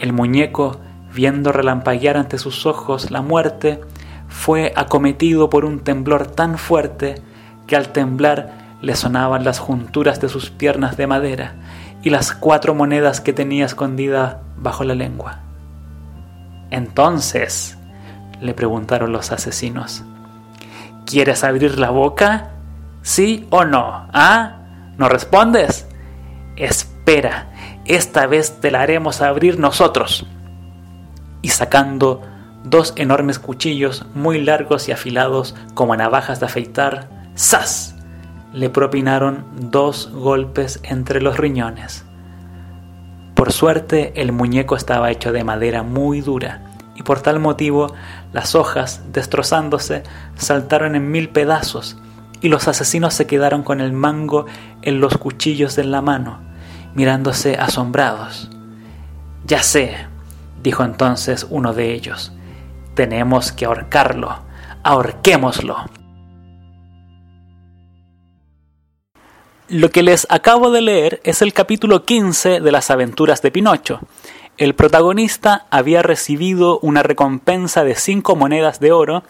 El 0.00 0.12
muñeco, 0.12 0.80
viendo 1.14 1.52
relampaguear 1.52 2.16
ante 2.16 2.36
sus 2.36 2.66
ojos 2.66 3.12
la 3.12 3.22
muerte, 3.22 3.80
fue 4.26 4.72
acometido 4.74 5.48
por 5.48 5.64
un 5.64 5.78
temblor 5.78 6.26
tan 6.26 6.58
fuerte 6.58 7.22
que 7.68 7.76
al 7.76 7.90
temblar 7.90 8.76
le 8.82 8.96
sonaban 8.96 9.44
las 9.44 9.60
junturas 9.60 10.20
de 10.20 10.28
sus 10.28 10.50
piernas 10.50 10.96
de 10.96 11.06
madera 11.06 11.54
y 12.02 12.10
las 12.10 12.32
cuatro 12.32 12.74
monedas 12.74 13.20
que 13.20 13.32
tenía 13.32 13.66
escondidas 13.66 14.38
bajo 14.56 14.82
la 14.82 14.96
lengua. 14.96 15.42
Entonces, 16.72 17.78
le 18.40 18.52
preguntaron 18.52 19.12
los 19.12 19.30
asesinos, 19.30 20.04
¿quieres 21.08 21.42
abrir 21.42 21.78
la 21.78 21.88
boca? 21.88 22.50
¿Sí 23.00 23.46
o 23.48 23.64
no? 23.64 24.06
¿Ah? 24.12 24.58
¿No 24.98 25.08
respondes? 25.08 25.88
Espera, 26.56 27.50
esta 27.86 28.26
vez 28.26 28.60
te 28.60 28.70
la 28.70 28.82
haremos 28.82 29.22
abrir 29.22 29.58
nosotros. 29.58 30.26
Y 31.40 31.48
sacando 31.48 32.20
dos 32.62 32.92
enormes 32.96 33.38
cuchillos 33.38 34.04
muy 34.14 34.42
largos 34.42 34.88
y 34.88 34.92
afilados 34.92 35.54
como 35.72 35.96
navajas 35.96 36.40
de 36.40 36.46
afeitar, 36.46 37.08
¡zas! 37.36 37.94
le 38.52 38.68
propinaron 38.68 39.46
dos 39.70 40.10
golpes 40.12 40.80
entre 40.82 41.22
los 41.22 41.38
riñones. 41.38 42.04
Por 43.34 43.52
suerte 43.52 44.12
el 44.20 44.32
muñeco 44.32 44.76
estaba 44.76 45.10
hecho 45.10 45.32
de 45.32 45.44
madera 45.44 45.82
muy 45.82 46.20
dura 46.20 46.68
y 46.96 47.02
por 47.02 47.20
tal 47.20 47.38
motivo 47.38 47.94
las 48.32 48.54
hojas, 48.54 49.02
destrozándose, 49.12 50.02
saltaron 50.36 50.94
en 50.94 51.10
mil 51.10 51.28
pedazos 51.30 51.96
y 52.40 52.48
los 52.48 52.68
asesinos 52.68 53.14
se 53.14 53.26
quedaron 53.26 53.62
con 53.62 53.80
el 53.80 53.92
mango 53.92 54.46
en 54.82 55.00
los 55.00 55.18
cuchillos 55.18 55.78
en 55.78 55.90
la 55.90 56.02
mano, 56.02 56.40
mirándose 56.94 57.56
asombrados. 57.56 58.50
Ya 59.44 59.62
sé, 59.62 59.96
dijo 60.62 60.84
entonces 60.84 61.46
uno 61.48 61.72
de 61.72 61.92
ellos, 61.92 62.32
tenemos 62.94 63.52
que 63.52 63.64
ahorcarlo, 63.64 64.40
ahorquémoslo. 64.82 65.76
Lo 69.68 69.90
que 69.90 70.02
les 70.02 70.26
acabo 70.30 70.70
de 70.70 70.80
leer 70.80 71.20
es 71.24 71.42
el 71.42 71.52
capítulo 71.52 72.04
15 72.04 72.60
de 72.60 72.72
las 72.72 72.90
aventuras 72.90 73.42
de 73.42 73.50
Pinocho. 73.50 74.00
El 74.58 74.74
protagonista 74.74 75.64
había 75.70 76.02
recibido 76.02 76.78
una 76.80 77.02
recompensa 77.04 77.84
de 77.84 77.94
5 77.94 78.34
monedas 78.34 78.80
de 78.80 78.90
oro 78.90 79.22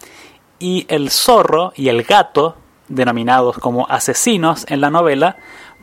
y 0.57 0.87
el 0.89 1.11
zorro 1.11 1.71
y 1.75 1.89
el 1.89 2.01
gato, 2.01 2.55
denominados 2.87 3.59
como 3.59 3.85
asesinos 3.89 4.65
en 4.69 4.81
la 4.81 4.89
novela, 4.89 5.35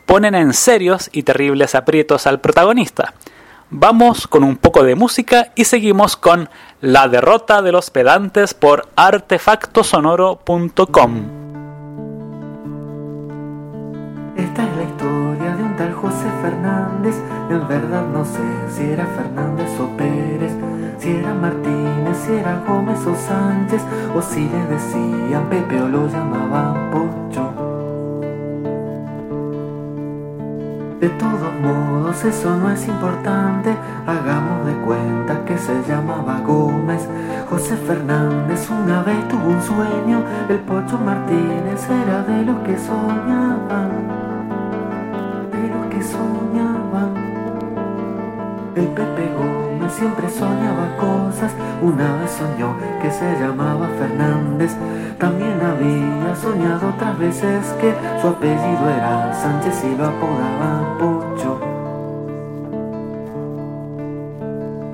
ponen 0.05 0.35
en 0.35 0.51
serios 0.51 1.09
y 1.13 1.23
terribles 1.23 1.75
aprietos 1.75 2.27
al 2.27 2.41
protagonista. 2.41 3.13
Vamos 3.69 4.27
con 4.27 4.43
un 4.43 4.57
poco 4.57 4.83
de 4.83 4.95
música 4.95 5.53
y 5.55 5.63
seguimos 5.63 6.17
con 6.17 6.49
La 6.81 7.07
derrota 7.07 7.61
de 7.61 7.71
los 7.71 7.89
pedantes 7.89 8.53
por 8.53 8.89
artefactosonoro.com. 8.97 11.13
Esta 14.35 14.63
es 14.63 14.75
la 14.75 14.83
historia 14.83 15.55
de 15.55 15.63
un 15.63 15.73
tal 15.77 15.93
José 15.93 16.27
Fernández. 16.41 17.15
En 17.49 17.65
verdad 17.65 18.03
no 18.11 18.25
sé 18.25 18.43
si 18.69 18.83
era 18.83 19.05
Fernández 19.05 19.79
o 19.79 19.87
Pérez, 19.95 20.53
si 20.97 21.11
era 21.11 21.33
Martínez, 21.33 22.17
si 22.17 22.33
era 22.33 22.61
Gómez 22.67 22.99
o 23.07 23.15
Sánchez, 23.15 23.81
o 24.13 24.21
si 24.21 24.49
le 24.49 24.65
decían 24.67 25.45
Pepe 25.49 25.81
o 25.81 25.87
lo 25.87 26.07
llamaban 26.09 26.91
Pocho. 26.91 27.67
De 30.99 31.09
todos 31.09 31.53
modos, 31.61 32.25
eso 32.25 32.57
no 32.57 32.71
es 32.71 32.85
importante. 32.87 33.73
Hagamos 34.05 34.65
de 34.65 34.73
cuenta 34.85 35.45
que 35.45 35.57
se 35.57 35.83
llamaba 35.87 36.41
Gómez. 36.41 37.07
José 37.49 37.77
Fernández 37.77 38.69
una 38.69 39.03
vez 39.03 39.25
tuvo 39.29 39.47
un 39.47 39.61
sueño. 39.61 40.21
El 40.49 40.59
Pocho 40.59 40.97
Martínez 40.97 41.87
era 41.89 42.23
de 42.23 42.43
los 42.43 42.57
que 42.59 42.77
soñaban 42.77 44.06
siempre 49.97 50.29
soñaba 50.29 50.95
cosas. 50.97 51.51
Una 51.81 52.17
vez 52.17 52.31
soñó 52.31 52.75
que 53.01 53.09
se 53.09 53.39
llamaba 53.39 53.87
Fernández. 53.99 54.75
También 55.17 55.59
había 55.59 56.35
soñado 56.35 56.89
otras 56.89 57.17
veces 57.17 57.65
que 57.81 57.95
su 58.21 58.27
apellido 58.27 58.89
era 58.89 59.33
Sánchez 59.33 59.83
y 59.85 59.97
lo 59.97 60.05
apodaban 60.05 60.97
Pocho. 60.99 61.59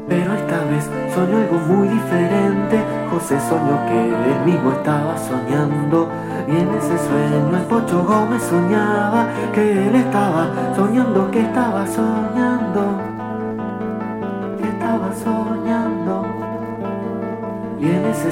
Pero 0.07 0.33
esta 0.33 0.59
vez 0.71 0.89
soñó 1.13 1.37
algo 1.37 1.57
muy 1.67 1.87
diferente. 1.89 2.79
José 3.11 3.39
soñó 3.41 3.85
que 3.87 4.09
él 4.09 4.45
mismo 4.45 4.71
estaba 4.71 5.17
soñando. 5.17 6.07
Y 6.47 6.51
en 6.51 6.69
ese 6.75 6.97
sueño 6.97 7.57
el 7.57 7.63
Pocho 7.63 8.03
Gómez 8.05 8.43
soñaba 8.43 9.27
que 9.53 9.87
él 9.87 9.95
estaba 9.95 10.47
soñando, 10.75 11.29
que 11.31 11.41
estaba 11.41 11.85
soñando, 11.87 13.02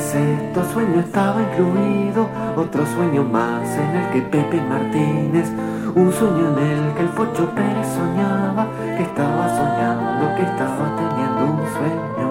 sexto 0.01 0.65
sueño 0.73 0.99
estaba 0.99 1.41
incluido 1.41 2.27
otro 2.57 2.85
sueño 2.85 3.23
más 3.23 3.67
en 3.77 3.95
el 3.95 4.11
que 4.11 4.21
Pepe 4.23 4.61
Martínez, 4.61 5.49
un 5.95 6.11
sueño 6.11 6.57
en 6.57 6.59
el 6.59 6.93
que 6.95 7.01
el 7.01 7.09
Pocho 7.09 7.49
Pérez 7.55 7.87
soñaba, 7.87 8.67
que 8.97 9.03
estaba 9.03 9.47
soñando, 9.49 10.35
que 10.35 10.41
estaba 10.43 10.95
teniendo 10.97 11.41
un 11.53 11.59
sueño. 11.75 12.27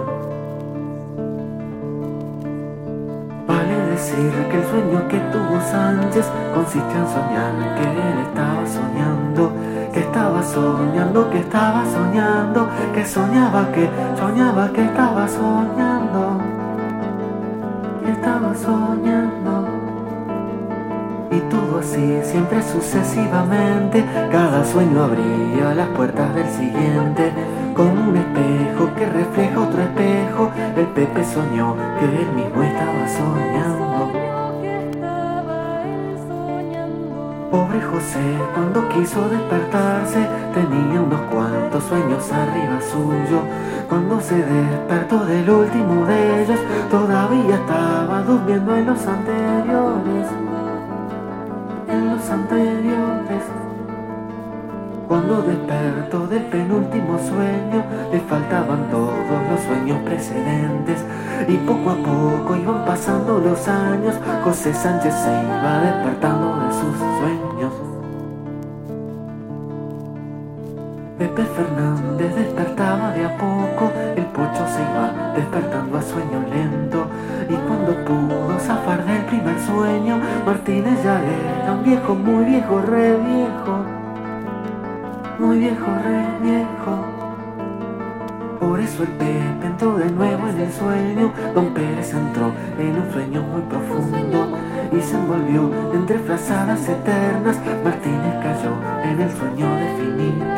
Vale 3.46 3.76
decir 3.92 4.32
que 4.50 4.56
el 4.56 4.64
sueño 4.64 5.08
que 5.08 5.18
tuvo 5.32 5.60
Sánchez 5.70 6.26
consistió 6.54 6.98
en 6.98 7.08
soñar 7.08 7.52
que 7.76 7.82
él 7.82 8.18
estaba 8.26 8.66
soñando, 8.66 9.52
que 9.92 10.00
estaba 10.00 10.42
soñando, 10.42 11.30
que 11.30 11.38
estaba 11.38 11.84
soñando, 11.86 12.68
que 12.94 13.04
soñaba 13.04 13.72
que, 13.72 13.88
soñaba 14.18 14.72
que 14.72 14.84
estaba 14.84 15.28
soñando, 15.28 16.49
soñando. 18.62 19.68
Y 21.30 21.40
todo 21.48 21.78
así, 21.78 22.20
siempre 22.24 22.62
sucesivamente, 22.62 24.04
cada 24.30 24.64
sueño 24.64 25.04
abría 25.04 25.74
las 25.74 25.88
puertas 25.88 26.34
del 26.34 26.48
siguiente, 26.48 27.32
como 27.74 28.10
un 28.10 28.16
espejo 28.16 28.94
que 28.96 29.06
refleja 29.06 29.60
otro 29.60 29.82
espejo, 29.82 30.50
el 30.76 30.86
Pepe 30.88 31.24
soñó 31.24 31.76
que 31.98 32.04
él 32.04 32.32
mismo 32.34 32.62
estaba 32.62 33.08
soñando. 33.08 34.19
Pobre 37.50 37.80
José, 37.80 38.38
cuando 38.54 38.88
quiso 38.90 39.28
despertarse, 39.28 40.24
tenía 40.54 41.00
unos 41.00 41.20
cuantos 41.22 41.82
sueños 41.82 42.30
arriba 42.30 42.80
suyo. 42.80 43.40
Cuando 43.88 44.20
se 44.20 44.36
despertó 44.36 45.24
del 45.24 45.50
último 45.50 46.06
de 46.06 46.44
ellos, 46.44 46.60
todavía 46.90 47.56
estaba 47.56 48.22
durmiendo 48.22 48.76
en 48.76 48.86
los 48.86 49.04
anteriores. 49.04 50.28
En 51.88 52.10
los 52.10 52.30
anteriores. 52.30 52.99
Cuando 55.10 55.42
despertó 55.42 56.28
del 56.28 56.44
penúltimo 56.44 57.18
sueño, 57.18 57.82
le 58.12 58.20
faltaban 58.20 58.88
todos 58.92 59.42
los 59.50 59.60
sueños 59.62 59.98
precedentes. 60.04 61.04
Y 61.48 61.56
poco 61.66 61.90
a 61.90 61.96
poco 61.96 62.54
iban 62.54 62.84
pasando 62.84 63.40
los 63.40 63.66
años, 63.66 64.14
José 64.44 64.72
Sánchez 64.72 65.12
se 65.12 65.30
iba 65.30 65.80
despertando 65.80 66.60
de 66.60 66.72
sus 66.74 66.96
sueños. 66.96 67.72
Pepe 71.18 71.42
Fernández 71.42 72.36
despertaba 72.36 73.10
de 73.10 73.24
a 73.24 73.36
poco, 73.36 73.90
el 74.14 74.26
pocho 74.26 74.64
se 74.68 74.80
iba 74.80 75.32
despertando 75.34 75.98
a 75.98 76.02
sueño 76.02 76.40
lento. 76.54 77.06
Y 77.48 77.56
cuando 77.66 77.96
pudo 78.04 78.60
zafar 78.60 79.04
del 79.04 79.24
primer 79.24 79.58
sueño, 79.58 80.20
Martínez 80.46 81.02
ya 81.02 81.20
era 81.20 81.72
un 81.72 81.82
viejo, 81.82 82.14
muy 82.14 82.44
viejo, 82.44 82.80
re 82.82 83.16
viejo. 83.16 83.89
Muy 85.40 85.58
viejo, 85.58 85.86
re 86.04 86.26
viejo. 86.42 87.02
Por 88.60 88.78
eso 88.78 89.04
el 89.04 89.08
Pepe 89.08 89.66
entró 89.66 89.96
de 89.96 90.10
nuevo 90.10 90.48
en 90.48 90.60
el 90.60 90.70
sueño. 90.70 91.32
Don 91.54 91.72
Pérez 91.72 92.12
entró 92.12 92.52
en 92.78 93.00
un 93.00 93.10
sueño 93.10 93.42
muy 93.44 93.62
profundo 93.62 94.48
y 94.92 95.00
se 95.00 95.16
envolvió 95.16 95.70
entre 95.94 96.18
frazadas 96.18 96.86
eternas. 96.86 97.58
Martínez 97.82 98.34
cayó 98.42 98.74
en 99.02 99.18
el 99.18 99.30
sueño 99.30 99.76
definitivo. 99.76 100.50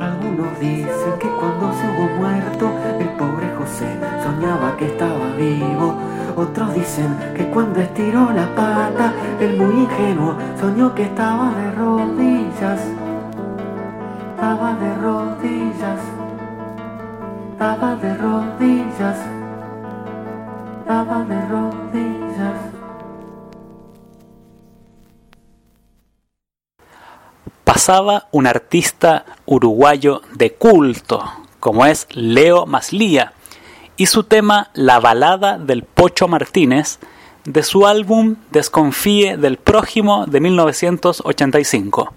Algunos 0.00 0.58
dicen 0.58 1.18
que 1.20 1.28
cuando 1.28 1.70
se 1.74 1.86
hubo 1.86 2.08
muerto, 2.16 2.72
el 2.98 3.08
pobre 3.10 3.54
José 3.58 3.94
soñaba 4.24 4.74
que 4.78 4.86
estaba 4.86 5.36
vivo. 5.36 6.07
Otros 6.38 6.72
dicen 6.72 7.18
que 7.36 7.50
cuando 7.50 7.80
estiró 7.80 8.30
la 8.32 8.46
pata, 8.54 9.12
el 9.40 9.56
muy 9.56 9.82
ingenuo 9.82 10.36
soñó 10.60 10.94
que 10.94 11.02
estaba 11.02 11.50
de 11.50 11.72
rodillas. 11.72 12.80
Estaba 14.30 14.74
de 14.74 14.94
rodillas. 14.98 16.00
Estaba 17.50 17.96
de 17.96 18.14
rodillas. 18.14 19.18
Estaba 20.80 21.24
de 21.24 21.46
rodillas. 21.48 21.98
pasaba 27.64 28.28
un 28.32 28.46
artista 28.46 29.24
uruguayo 29.46 30.22
de 30.34 30.52
culto, 30.54 31.22
como 31.60 31.86
es 31.86 32.06
Leo 32.10 32.66
Maslía, 32.66 33.32
y 33.98 34.06
su 34.06 34.22
tema 34.22 34.70
La 34.74 35.00
balada 35.00 35.58
del 35.58 35.82
Pocho 35.82 36.28
Martínez, 36.28 37.00
de 37.44 37.62
su 37.64 37.84
álbum 37.86 38.36
Desconfíe 38.52 39.36
del 39.36 39.58
Prójimo 39.58 40.24
de 40.26 40.40
1985. 40.40 42.14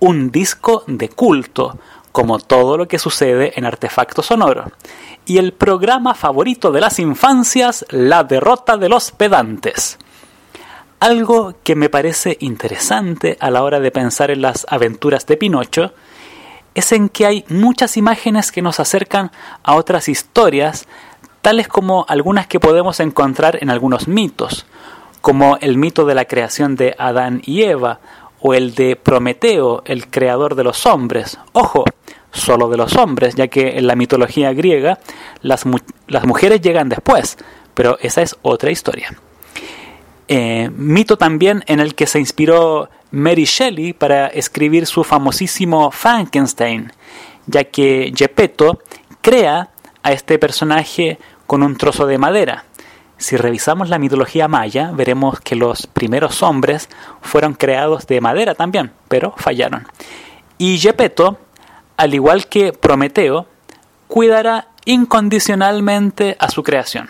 Un 0.00 0.30
disco 0.30 0.84
de 0.86 1.10
culto, 1.10 1.78
como 2.12 2.38
todo 2.38 2.78
lo 2.78 2.88
que 2.88 2.98
sucede 2.98 3.52
en 3.56 3.66
Artefacto 3.66 4.22
Sonoro. 4.22 4.72
Y 5.26 5.36
el 5.36 5.52
programa 5.52 6.14
favorito 6.14 6.72
de 6.72 6.80
las 6.80 6.98
infancias, 6.98 7.84
La 7.90 8.24
derrota 8.24 8.78
de 8.78 8.88
los 8.88 9.12
pedantes. 9.12 9.98
Algo 10.98 11.54
que 11.62 11.74
me 11.74 11.90
parece 11.90 12.38
interesante 12.40 13.36
a 13.38 13.50
la 13.50 13.62
hora 13.62 13.80
de 13.80 13.90
pensar 13.90 14.30
en 14.30 14.40
las 14.40 14.64
aventuras 14.70 15.26
de 15.26 15.36
Pinocho 15.36 15.92
es 16.74 16.92
en 16.92 17.08
que 17.08 17.26
hay 17.26 17.44
muchas 17.48 17.96
imágenes 17.96 18.50
que 18.52 18.62
nos 18.62 18.80
acercan 18.80 19.30
a 19.62 19.74
otras 19.74 20.08
historias, 20.08 20.86
tales 21.42 21.68
como 21.68 22.06
algunas 22.08 22.46
que 22.46 22.60
podemos 22.60 23.00
encontrar 23.00 23.58
en 23.60 23.70
algunos 23.70 24.08
mitos, 24.08 24.66
como 25.20 25.56
el 25.60 25.76
mito 25.76 26.04
de 26.06 26.14
la 26.14 26.24
creación 26.24 26.76
de 26.76 26.94
Adán 26.98 27.42
y 27.44 27.62
Eva, 27.62 28.00
o 28.40 28.54
el 28.54 28.74
de 28.74 28.96
Prometeo, 28.96 29.82
el 29.84 30.08
creador 30.08 30.56
de 30.56 30.64
los 30.64 30.84
hombres. 30.86 31.38
Ojo, 31.52 31.84
solo 32.32 32.68
de 32.68 32.76
los 32.76 32.96
hombres, 32.96 33.34
ya 33.36 33.46
que 33.48 33.78
en 33.78 33.86
la 33.86 33.94
mitología 33.94 34.52
griega 34.52 34.98
las, 35.42 35.64
mu- 35.64 35.78
las 36.08 36.26
mujeres 36.26 36.60
llegan 36.60 36.88
después, 36.88 37.38
pero 37.74 37.98
esa 38.00 38.22
es 38.22 38.36
otra 38.42 38.70
historia. 38.72 39.14
Eh, 40.28 40.70
mito 40.74 41.16
también 41.16 41.64
en 41.66 41.80
el 41.80 41.94
que 41.94 42.06
se 42.06 42.18
inspiró 42.18 42.88
Mary 43.10 43.44
Shelley 43.44 43.92
para 43.92 44.28
escribir 44.28 44.86
su 44.86 45.04
famosísimo 45.04 45.90
Frankenstein, 45.90 46.92
ya 47.46 47.64
que 47.64 48.12
Gepetto 48.16 48.80
crea 49.20 49.70
a 50.02 50.12
este 50.12 50.38
personaje 50.38 51.18
con 51.46 51.62
un 51.62 51.76
trozo 51.76 52.06
de 52.06 52.18
madera. 52.18 52.64
Si 53.18 53.36
revisamos 53.36 53.88
la 53.88 53.98
mitología 53.98 54.48
maya, 54.48 54.90
veremos 54.92 55.38
que 55.40 55.54
los 55.54 55.86
primeros 55.86 56.42
hombres 56.42 56.88
fueron 57.20 57.54
creados 57.54 58.06
de 58.06 58.20
madera 58.20 58.54
también, 58.54 58.90
pero 59.08 59.34
fallaron. 59.36 59.86
Y 60.58 60.78
Gepetto, 60.78 61.38
al 61.96 62.14
igual 62.14 62.46
que 62.48 62.72
Prometeo, 62.72 63.46
cuidará 64.08 64.68
incondicionalmente 64.84 66.36
a 66.40 66.50
su 66.50 66.62
creación. 66.62 67.08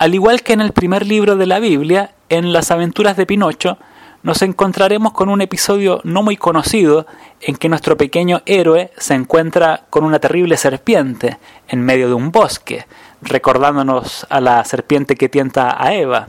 Al 0.00 0.14
igual 0.14 0.42
que 0.42 0.54
en 0.54 0.62
el 0.62 0.72
primer 0.72 1.06
libro 1.06 1.36
de 1.36 1.44
la 1.44 1.58
Biblia, 1.58 2.12
en 2.30 2.54
las 2.54 2.70
aventuras 2.70 3.18
de 3.18 3.26
Pinocho, 3.26 3.76
nos 4.22 4.40
encontraremos 4.40 5.12
con 5.12 5.28
un 5.28 5.42
episodio 5.42 6.00
no 6.04 6.22
muy 6.22 6.38
conocido 6.38 7.06
en 7.42 7.54
que 7.54 7.68
nuestro 7.68 7.98
pequeño 7.98 8.40
héroe 8.46 8.92
se 8.96 9.12
encuentra 9.12 9.84
con 9.90 10.04
una 10.04 10.18
terrible 10.18 10.56
serpiente 10.56 11.36
en 11.68 11.82
medio 11.82 12.08
de 12.08 12.14
un 12.14 12.32
bosque, 12.32 12.86
recordándonos 13.20 14.26
a 14.30 14.40
la 14.40 14.64
serpiente 14.64 15.16
que 15.16 15.28
tienta 15.28 15.76
a 15.78 15.92
Eva. 15.92 16.28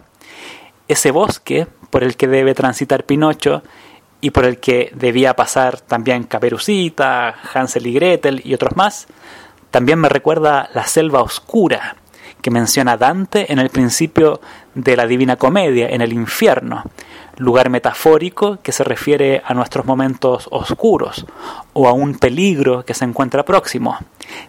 Ese 0.89 1.11
bosque 1.11 1.65
por 1.91 2.03
el 2.03 2.17
que 2.17 2.27
debe 2.27 2.53
transitar 2.53 3.05
Pinocho 3.05 3.63
y 4.19 4.31
por 4.31 4.43
el 4.43 4.59
que 4.59 4.91
debía 4.95 5.37
pasar 5.37 5.79
también 5.79 6.23
Caperucita, 6.23 7.35
Hansel 7.53 7.87
y 7.87 7.93
Gretel 7.93 8.41
y 8.43 8.53
otros 8.53 8.75
más, 8.75 9.07
también 9.69 9.97
me 9.97 10.09
recuerda 10.09 10.69
la 10.73 10.85
selva 10.87 11.21
oscura 11.21 11.95
que 12.41 12.51
menciona 12.51 12.97
Dante 12.97 13.51
en 13.51 13.59
el 13.59 13.69
principio 13.69 14.41
de 14.75 14.95
la 14.95 15.07
Divina 15.07 15.35
Comedia, 15.35 15.89
en 15.89 16.01
el 16.01 16.13
infierno, 16.13 16.83
lugar 17.37 17.69
metafórico 17.69 18.59
que 18.61 18.71
se 18.71 18.83
refiere 18.83 19.41
a 19.45 19.53
nuestros 19.53 19.85
momentos 19.85 20.47
oscuros 20.51 21.25
o 21.73 21.87
a 21.87 21.93
un 21.93 22.15
peligro 22.15 22.83
que 22.85 22.93
se 22.93 23.05
encuentra 23.05 23.43
próximo, 23.43 23.97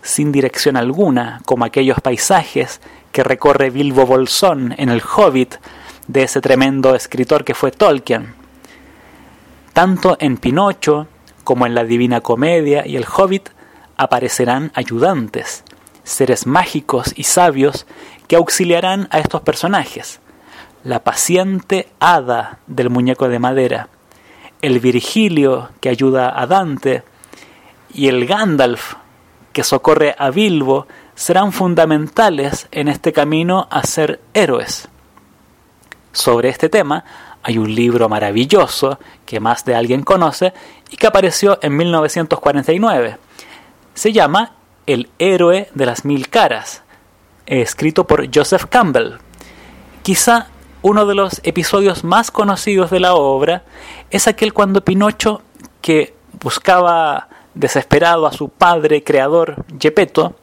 sin 0.02 0.32
dirección 0.32 0.76
alguna, 0.76 1.40
como 1.44 1.64
aquellos 1.64 2.00
paisajes 2.00 2.80
que 3.12 3.24
recorre 3.24 3.70
Bilbo 3.70 4.06
Bolsón 4.06 4.74
en 4.78 4.88
el 4.88 5.02
Hobbit 5.02 5.56
de 6.06 6.24
ese 6.24 6.40
tremendo 6.40 6.94
escritor 6.94 7.44
que 7.44 7.54
fue 7.54 7.70
Tolkien. 7.70 8.34
Tanto 9.72 10.16
en 10.20 10.36
Pinocho 10.36 11.06
como 11.44 11.66
en 11.66 11.74
la 11.74 11.84
Divina 11.84 12.20
Comedia 12.20 12.86
y 12.86 12.96
el 12.96 13.06
Hobbit 13.06 13.48
aparecerán 13.96 14.72
ayudantes, 14.74 15.64
seres 16.04 16.46
mágicos 16.46 17.12
y 17.16 17.24
sabios 17.24 17.86
que 18.28 18.36
auxiliarán 18.36 19.08
a 19.10 19.18
estos 19.18 19.42
personajes. 19.42 20.20
La 20.84 21.04
paciente 21.04 21.88
hada 22.00 22.58
del 22.66 22.90
muñeco 22.90 23.28
de 23.28 23.38
madera, 23.38 23.88
el 24.60 24.80
Virgilio 24.80 25.70
que 25.80 25.88
ayuda 25.88 26.40
a 26.40 26.46
Dante 26.46 27.02
y 27.94 28.08
el 28.08 28.26
Gandalf 28.26 28.94
que 29.52 29.64
socorre 29.64 30.14
a 30.18 30.30
Bilbo 30.30 30.86
serán 31.14 31.52
fundamentales 31.52 32.68
en 32.70 32.88
este 32.88 33.12
camino 33.12 33.68
a 33.70 33.84
ser 33.84 34.20
héroes. 34.34 34.88
Sobre 36.12 36.48
este 36.48 36.68
tema 36.68 37.04
hay 37.42 37.58
un 37.58 37.74
libro 37.74 38.08
maravilloso 38.08 38.98
que 39.26 39.40
más 39.40 39.64
de 39.64 39.74
alguien 39.74 40.02
conoce 40.02 40.52
y 40.90 40.96
que 40.96 41.06
apareció 41.06 41.58
en 41.62 41.76
1949. 41.76 43.18
Se 43.94 44.12
llama 44.12 44.52
El 44.86 45.10
héroe 45.18 45.68
de 45.74 45.86
las 45.86 46.04
mil 46.04 46.28
caras, 46.28 46.82
escrito 47.46 48.06
por 48.06 48.28
Joseph 48.34 48.64
Campbell. 48.68 49.18
Quizá 50.02 50.48
uno 50.82 51.06
de 51.06 51.14
los 51.14 51.40
episodios 51.44 52.02
más 52.02 52.32
conocidos 52.32 52.90
de 52.90 52.98
la 52.98 53.14
obra 53.14 53.62
es 54.10 54.26
aquel 54.26 54.52
cuando 54.52 54.84
Pinocho, 54.84 55.42
que 55.80 56.14
buscaba 56.40 57.28
desesperado 57.54 58.26
a 58.26 58.32
su 58.32 58.48
padre 58.48 59.04
creador 59.04 59.64
Gepetto, 59.78 60.34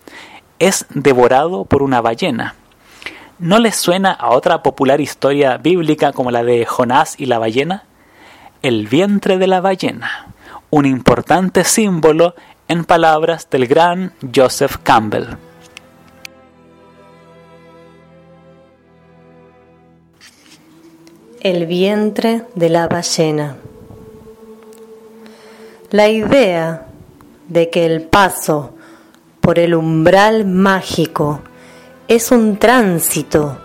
es 0.60 0.86
devorado 0.89 1.65
por 1.65 1.84
una 1.84 1.99
ballena. 1.99 2.56
¿No 3.39 3.60
les 3.60 3.75
suena 3.75 4.12
a 4.12 4.30
otra 4.30 4.63
popular 4.63 5.02
historia 5.02 5.58
bíblica 5.58 6.13
como 6.13 6.32
la 6.32 6.43
de 6.43 6.65
Jonás 6.65 7.15
y 7.17 7.25
la 7.25 7.39
ballena? 7.39 7.84
El 8.62 8.88
vientre 8.88 9.38
de 9.38 9.47
la 9.47 9.60
ballena, 9.60 10.28
un 10.69 10.86
importante 10.86 11.63
símbolo 11.63 12.36
en 12.69 12.86
palabras 12.86 13.49
del 13.49 13.67
gran 13.67 14.13
Joseph 14.34 14.77
Campbell. 14.84 15.25
El 21.41 21.65
vientre 21.65 22.45
de 22.55 22.69
la 22.69 22.88
ballena. 22.88 23.58
La 25.89 26.08
idea 26.08 26.86
de 27.47 27.69
que 27.69 27.86
el 27.86 28.03
paso 28.03 28.75
por 29.41 29.60
el 29.60 29.75
umbral 29.75 30.45
mágico 30.45 31.41
es 32.08 32.32
un 32.32 32.58
tránsito 32.58 33.58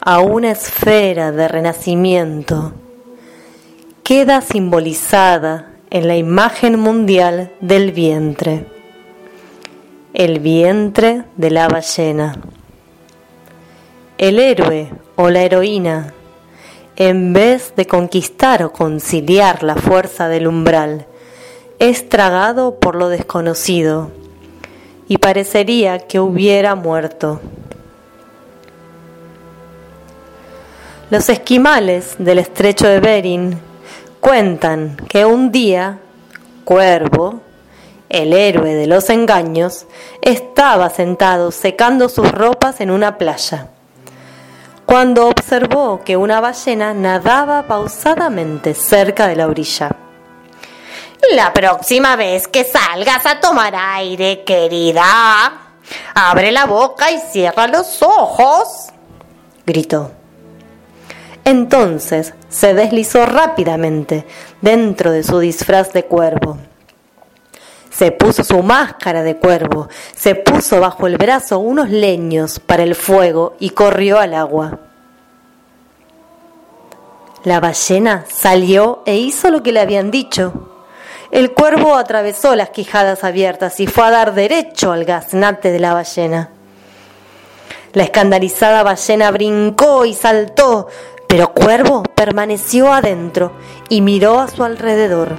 a 0.00 0.20
una 0.20 0.50
esfera 0.50 1.32
de 1.32 1.48
renacimiento 1.48 2.74
queda 4.04 4.42
simbolizada 4.42 5.73
en 5.94 6.08
la 6.08 6.16
imagen 6.16 6.76
mundial 6.80 7.52
del 7.60 7.92
vientre, 7.92 8.66
el 10.12 10.40
vientre 10.40 11.22
de 11.36 11.52
la 11.52 11.68
ballena. 11.68 12.34
El 14.18 14.40
héroe 14.40 14.90
o 15.14 15.30
la 15.30 15.42
heroína, 15.42 16.12
en 16.96 17.32
vez 17.32 17.74
de 17.76 17.86
conquistar 17.86 18.64
o 18.64 18.72
conciliar 18.72 19.62
la 19.62 19.76
fuerza 19.76 20.26
del 20.26 20.48
umbral, 20.48 21.06
es 21.78 22.08
tragado 22.08 22.80
por 22.80 22.96
lo 22.96 23.08
desconocido 23.08 24.10
y 25.06 25.18
parecería 25.18 26.00
que 26.00 26.18
hubiera 26.18 26.74
muerto. 26.74 27.40
Los 31.08 31.28
esquimales 31.28 32.16
del 32.18 32.40
estrecho 32.40 32.88
de 32.88 32.98
Bering 32.98 33.73
cuentan 34.24 34.96
que 35.06 35.26
un 35.26 35.52
día 35.52 35.98
Cuervo, 36.64 37.42
el 38.08 38.32
héroe 38.32 38.72
de 38.74 38.86
los 38.86 39.10
engaños, 39.10 39.84
estaba 40.22 40.88
sentado 40.88 41.50
secando 41.50 42.08
sus 42.08 42.32
ropas 42.32 42.80
en 42.80 42.90
una 42.90 43.18
playa. 43.18 43.68
Cuando 44.86 45.28
observó 45.28 46.00
que 46.02 46.16
una 46.16 46.40
ballena 46.40 46.94
nadaba 46.94 47.64
pausadamente 47.64 48.72
cerca 48.72 49.28
de 49.28 49.36
la 49.36 49.46
orilla. 49.46 49.94
La 51.34 51.52
próxima 51.52 52.16
vez 52.16 52.48
que 52.48 52.64
salgas 52.64 53.26
a 53.26 53.40
tomar 53.40 53.74
aire, 53.76 54.42
querida, 54.42 55.04
abre 56.14 56.50
la 56.50 56.64
boca 56.64 57.10
y 57.10 57.18
cierra 57.30 57.66
los 57.66 58.02
ojos. 58.02 58.86
gritó. 59.66 60.23
Entonces 61.44 62.34
se 62.48 62.74
deslizó 62.74 63.26
rápidamente 63.26 64.26
dentro 64.62 65.10
de 65.10 65.22
su 65.22 65.38
disfraz 65.38 65.92
de 65.92 66.04
cuervo. 66.04 66.58
Se 67.90 68.10
puso 68.10 68.42
su 68.42 68.62
máscara 68.62 69.22
de 69.22 69.36
cuervo, 69.36 69.88
se 70.16 70.34
puso 70.34 70.80
bajo 70.80 71.06
el 71.06 71.16
brazo 71.16 71.58
unos 71.58 71.90
leños 71.90 72.58
para 72.58 72.82
el 72.82 72.94
fuego 72.94 73.54
y 73.60 73.70
corrió 73.70 74.18
al 74.18 74.34
agua. 74.34 74.80
La 77.44 77.60
ballena 77.60 78.24
salió 78.26 79.02
e 79.04 79.16
hizo 79.16 79.50
lo 79.50 79.62
que 79.62 79.70
le 79.70 79.80
habían 79.80 80.10
dicho. 80.10 80.70
El 81.30 81.52
cuervo 81.52 81.94
atravesó 81.94 82.56
las 82.56 82.70
quijadas 82.70 83.22
abiertas 83.22 83.78
y 83.80 83.86
fue 83.86 84.04
a 84.06 84.10
dar 84.10 84.34
derecho 84.34 84.92
al 84.92 85.04
gaznate 85.04 85.70
de 85.70 85.78
la 85.78 85.92
ballena. 85.92 86.50
La 87.92 88.02
escandalizada 88.02 88.82
ballena 88.82 89.30
brincó 89.30 90.04
y 90.04 90.14
saltó, 90.14 90.88
pero 91.34 91.52
Cuervo 91.52 92.04
permaneció 92.14 92.92
adentro 92.92 93.50
y 93.88 94.02
miró 94.02 94.38
a 94.38 94.46
su 94.46 94.62
alrededor. 94.62 95.36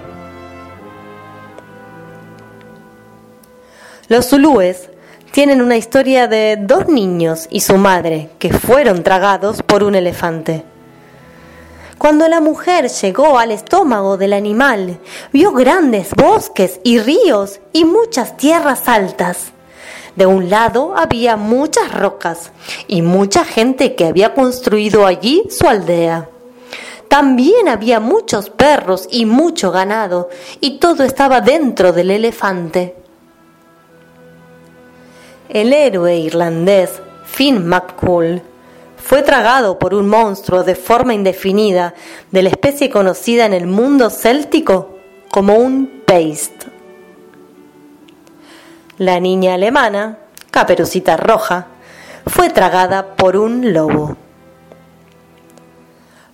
Los 4.10 4.28
zulúes 4.28 4.90
tienen 5.32 5.62
una 5.62 5.78
historia 5.78 6.28
de 6.28 6.58
dos 6.60 6.90
niños 6.90 7.48
y 7.50 7.62
su 7.62 7.78
madre 7.78 8.30
que 8.40 8.52
fueron 8.52 9.04
tragados 9.04 9.64
por 9.64 9.84
un 9.84 9.96
elefante. 9.96 10.66
Cuando 11.98 12.28
la 12.28 12.42
mujer 12.42 12.90
llegó 12.90 13.40
al 13.40 13.52
estómago 13.52 14.18
del 14.18 14.34
animal, 14.34 15.00
vio 15.32 15.54
grandes 15.54 16.10
bosques 16.14 16.82
y 16.84 17.00
ríos 17.00 17.62
y 17.72 17.86
muchas 17.86 18.36
tierras 18.36 18.90
altas. 18.90 19.54
De 20.16 20.26
un 20.26 20.50
lado 20.50 20.94
había 20.96 21.36
muchas 21.36 21.94
rocas 21.94 22.52
y 22.88 23.02
mucha 23.02 23.44
gente 23.44 23.96
que 23.96 24.06
había 24.06 24.34
construido 24.34 25.06
allí 25.06 25.44
su 25.50 25.68
aldea. 25.68 26.30
También 27.10 27.68
había 27.68 28.00
muchos 28.00 28.50
perros 28.50 29.08
y 29.12 29.26
mucho 29.26 29.72
ganado 29.72 30.30
y 30.62 30.80
todo 30.80 31.04
estaba 31.04 31.42
dentro 31.42 31.92
del 31.92 32.12
elefante. 32.12 32.96
El 35.50 35.74
héroe 35.74 36.18
irlandés 36.18 37.02
Finn 37.26 37.68
McCool 37.68 38.42
fue 38.98 39.22
tragado 39.22 39.78
por 39.78 39.94
un 39.94 40.08
monstruo 40.10 40.64
de 40.64 40.76
forma 40.76 41.14
indefinida 41.14 41.94
de 42.32 42.42
la 42.42 42.50
especie 42.50 42.90
conocida 42.90 43.46
en 43.46 43.54
el 43.54 43.68
mundo 43.68 44.10
céltico 44.10 44.98
como 45.30 45.56
un 45.56 46.04
paste. 46.06 46.75
La 48.98 49.20
niña 49.20 49.56
alemana, 49.56 50.20
Caperucita 50.52 51.18
Roja, 51.18 51.68
fue 52.28 52.50
tragada 52.50 53.16
por 53.18 53.36
un 53.36 53.74
lobo. 53.74 54.16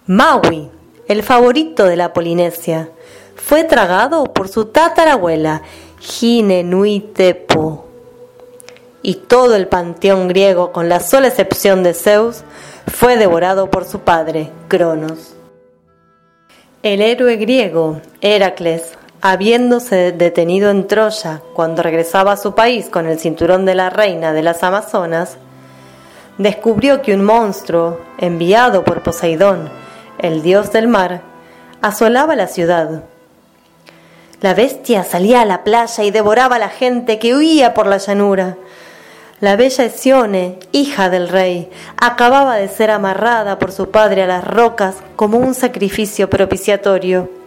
Maui, 0.06 0.70
el 1.08 1.24
favorito 1.24 1.86
de 1.86 1.96
la 1.96 2.14
Polinesia, 2.14 2.90
fue 3.36 3.64
tragado 3.64 4.26
por 4.26 4.48
su 4.48 4.66
tatarabuela, 4.66 5.64
Ginenuitepo. 6.00 7.88
Y 9.02 9.16
todo 9.16 9.56
el 9.56 9.68
panteón 9.68 10.28
griego, 10.28 10.72
con 10.72 10.88
la 10.88 11.00
sola 11.00 11.30
excepción 11.30 11.82
de 11.82 11.96
Zeus, 11.96 12.44
fue 12.86 13.18
devorado 13.18 13.72
por 13.72 13.86
su 13.86 14.02
padre, 14.02 14.52
Cronos. 14.68 15.34
El 16.84 17.02
héroe 17.02 17.38
griego, 17.38 18.02
Heracles, 18.22 19.00
habiéndose 19.22 20.12
detenido 20.12 20.72
en 20.72 20.88
Troya 20.88 21.42
cuando 21.54 21.84
regresaba 21.84 22.34
a 22.34 22.38
su 22.38 22.56
país 22.56 22.90
con 22.90 23.06
el 23.06 23.20
cinturón 23.20 23.66
de 23.66 23.76
la 23.76 23.92
reina 23.92 24.34
de 24.34 24.42
las 24.42 24.64
Amazonas, 24.64 25.38
descubrió 26.40 27.04
que 27.04 27.14
un 27.14 27.24
monstruo, 27.24 28.00
enviado 28.18 28.84
por 28.84 29.04
Poseidón, 29.04 29.70
el 30.18 30.42
dios 30.42 30.72
del 30.72 30.88
mar, 30.88 31.22
asolaba 31.82 32.36
la 32.36 32.48
ciudad. 32.48 33.04
La 34.42 34.56
bestia 34.56 35.04
salía 35.04 35.42
a 35.42 35.46
la 35.46 35.64
playa 35.64 36.04
y 36.04 36.10
devoraba 36.10 36.56
a 36.56 36.60
la 36.60 36.70
gente 36.70 37.20
que 37.20 37.36
huía 37.36 37.76
por 37.76 37.86
la 37.86 37.98
llanura. 37.98 38.58
La 39.40 39.56
bella 39.56 39.86
Esione, 39.86 40.58
hija 40.72 41.12
del 41.12 41.30
rey, 41.30 41.70
acababa 41.98 42.56
de 42.56 42.70
ser 42.70 42.90
amarrada 42.90 43.60
por 43.60 43.72
su 43.72 43.92
padre 43.92 44.24
a 44.24 44.28
las 44.28 44.44
rocas 44.44 44.96
como 45.16 45.38
un 45.38 45.54
sacrificio 45.54 46.28
propiciatorio. 46.28 47.41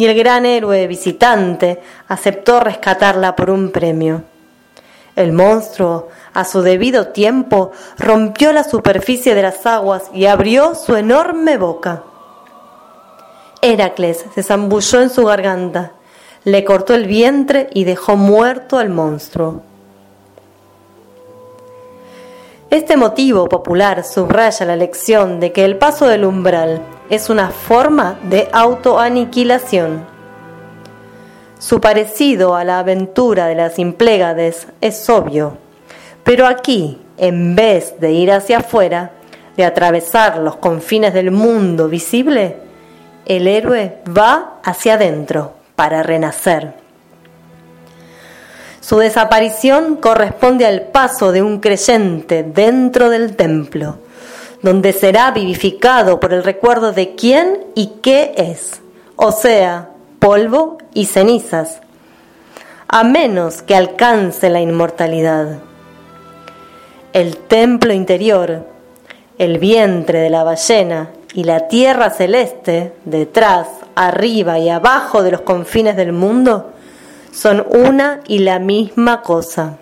Y 0.00 0.06
el 0.06 0.16
gran 0.16 0.46
héroe 0.46 0.86
visitante 0.86 1.78
aceptó 2.08 2.58
rescatarla 2.58 3.36
por 3.36 3.50
un 3.50 3.70
premio. 3.70 4.22
El 5.14 5.34
monstruo, 5.34 6.08
a 6.32 6.46
su 6.46 6.62
debido 6.62 7.08
tiempo, 7.08 7.72
rompió 7.98 8.54
la 8.54 8.64
superficie 8.64 9.34
de 9.34 9.42
las 9.42 9.66
aguas 9.66 10.04
y 10.14 10.24
abrió 10.24 10.74
su 10.74 10.96
enorme 10.96 11.58
boca. 11.58 12.02
Heracles 13.60 14.24
se 14.34 14.42
zambulló 14.42 15.02
en 15.02 15.10
su 15.10 15.26
garganta, 15.26 15.92
le 16.44 16.64
cortó 16.64 16.94
el 16.94 17.06
vientre 17.06 17.68
y 17.74 17.84
dejó 17.84 18.16
muerto 18.16 18.78
al 18.78 18.88
monstruo. 18.88 19.60
Este 22.70 22.96
motivo 22.96 23.50
popular 23.50 24.02
subraya 24.02 24.64
la 24.64 24.76
lección 24.76 25.40
de 25.40 25.52
que 25.52 25.66
el 25.66 25.76
paso 25.76 26.06
del 26.06 26.24
umbral 26.24 26.80
es 27.10 27.28
una 27.28 27.50
forma 27.50 28.18
de 28.22 28.48
autoaniquilación. 28.52 30.06
Su 31.58 31.80
parecido 31.80 32.54
a 32.54 32.64
la 32.64 32.78
aventura 32.78 33.46
de 33.46 33.56
las 33.56 33.78
Implegades 33.78 34.68
es 34.80 35.10
obvio, 35.10 35.58
pero 36.22 36.46
aquí, 36.46 36.98
en 37.18 37.54
vez 37.56 38.00
de 38.00 38.12
ir 38.12 38.30
hacia 38.32 38.58
afuera, 38.58 39.10
de 39.56 39.64
atravesar 39.64 40.38
los 40.38 40.56
confines 40.56 41.12
del 41.12 41.32
mundo 41.32 41.88
visible, 41.88 42.56
el 43.26 43.46
héroe 43.46 43.98
va 44.16 44.60
hacia 44.62 44.94
adentro 44.94 45.54
para 45.74 46.02
renacer. 46.02 46.74
Su 48.80 48.98
desaparición 48.98 49.96
corresponde 49.96 50.64
al 50.64 50.82
paso 50.82 51.32
de 51.32 51.42
un 51.42 51.60
creyente 51.60 52.42
dentro 52.42 53.10
del 53.10 53.36
templo, 53.36 53.98
donde 54.62 54.92
será 54.92 55.30
vivificado 55.30 56.20
por 56.20 56.32
el 56.32 56.44
recuerdo 56.44 56.92
de 56.92 57.14
quién 57.14 57.66
y 57.74 57.92
qué 58.02 58.34
es, 58.36 58.80
o 59.16 59.32
sea, 59.32 59.90
polvo 60.18 60.78
y 60.92 61.06
cenizas, 61.06 61.80
a 62.88 63.04
menos 63.04 63.62
que 63.62 63.74
alcance 63.74 64.50
la 64.50 64.60
inmortalidad. 64.60 65.58
El 67.12 67.36
templo 67.36 67.92
interior, 67.92 68.66
el 69.38 69.58
vientre 69.58 70.20
de 70.20 70.30
la 70.30 70.44
ballena 70.44 71.10
y 71.32 71.44
la 71.44 71.68
tierra 71.68 72.10
celeste, 72.10 72.92
detrás, 73.04 73.68
arriba 73.94 74.58
y 74.58 74.68
abajo 74.68 75.22
de 75.22 75.30
los 75.30 75.40
confines 75.40 75.96
del 75.96 76.12
mundo, 76.12 76.72
son 77.32 77.64
una 77.70 78.20
y 78.26 78.40
la 78.40 78.58
misma 78.58 79.22
cosa. 79.22 79.78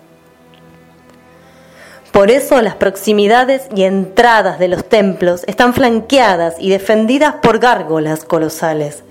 Por 2.11 2.31
eso 2.31 2.61
las 2.61 2.75
proximidades 2.75 3.67
y 3.75 3.83
entradas 3.83 4.57
de 4.57 4.67
los 4.67 4.83
templos 4.85 5.43
están 5.47 5.73
flanqueadas 5.73 6.55
y 6.59 6.69
defendidas 6.69 7.35
por 7.35 7.59
gárgolas 7.59 8.25
colosales. 8.25 9.03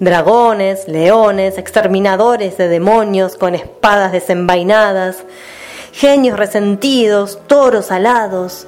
Dragones, 0.00 0.86
leones, 0.86 1.56
exterminadores 1.56 2.58
de 2.58 2.68
demonios 2.68 3.36
con 3.36 3.54
espadas 3.54 4.12
desenvainadas, 4.12 5.24
genios 5.92 6.38
resentidos, 6.38 7.40
toros 7.46 7.90
alados. 7.90 8.66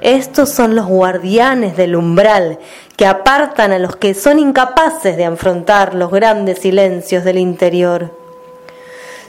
Estos 0.00 0.48
son 0.48 0.74
los 0.74 0.86
guardianes 0.86 1.76
del 1.76 1.94
umbral 1.94 2.58
que 2.96 3.06
apartan 3.06 3.72
a 3.72 3.78
los 3.78 3.96
que 3.96 4.14
son 4.14 4.38
incapaces 4.38 5.16
de 5.18 5.26
afrontar 5.26 5.94
los 5.94 6.10
grandes 6.10 6.60
silencios 6.60 7.22
del 7.22 7.38
interior. 7.38 8.17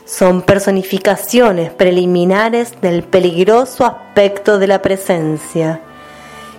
Son 0.10 0.42
personificaciones 0.42 1.72
preliminares 1.72 2.82
del 2.82 3.04
peligroso 3.04 3.86
aspecto 3.86 4.58
de 4.58 4.66
la 4.66 4.82
presencia 4.82 5.82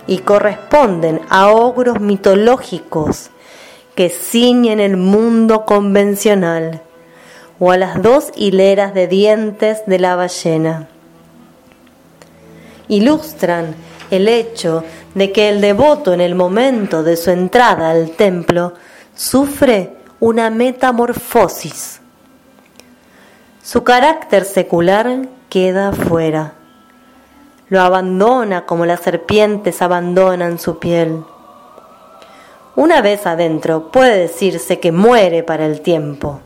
y 0.07 0.19
corresponden 0.19 1.19
a 1.29 1.49
ogros 1.49 1.99
mitológicos 1.99 3.29
que 3.93 4.09
ciñen 4.09 4.79
el 4.79 4.95
mundo 4.95 5.65
convencional 5.65 6.81
o 7.59 7.71
a 7.71 7.77
las 7.77 8.01
dos 8.01 8.31
hileras 8.37 8.93
de 8.93 9.09
dientes 9.09 9.85
de 9.85 9.99
la 9.99 10.15
ballena. 10.15 10.87
Ilustran 12.87 13.75
el 14.11 14.29
hecho 14.29 14.85
de 15.13 15.33
que 15.33 15.49
el 15.49 15.59
devoto 15.59 16.13
en 16.13 16.21
el 16.21 16.35
momento 16.35 17.03
de 17.03 17.17
su 17.17 17.31
entrada 17.31 17.89
al 17.89 18.11
templo 18.11 18.75
sufre 19.13 19.97
una 20.21 20.49
metamorfosis. 20.49 22.00
Su 23.63 23.83
carácter 23.83 24.45
secular 24.45 25.27
queda 25.49 25.89
afuera. 25.89 26.53
Lo 27.69 27.79
abandona 27.81 28.65
como 28.65 28.87
las 28.87 29.01
serpientes 29.01 29.83
abandonan 29.83 30.57
su 30.57 30.79
piel. 30.79 31.23
Una 32.75 33.03
vez 33.03 33.27
adentro 33.27 33.91
puede 33.91 34.17
decirse 34.17 34.79
que 34.79 34.91
muere 34.91 35.43
para 35.43 35.67
el 35.67 35.81
tiempo 35.81 36.41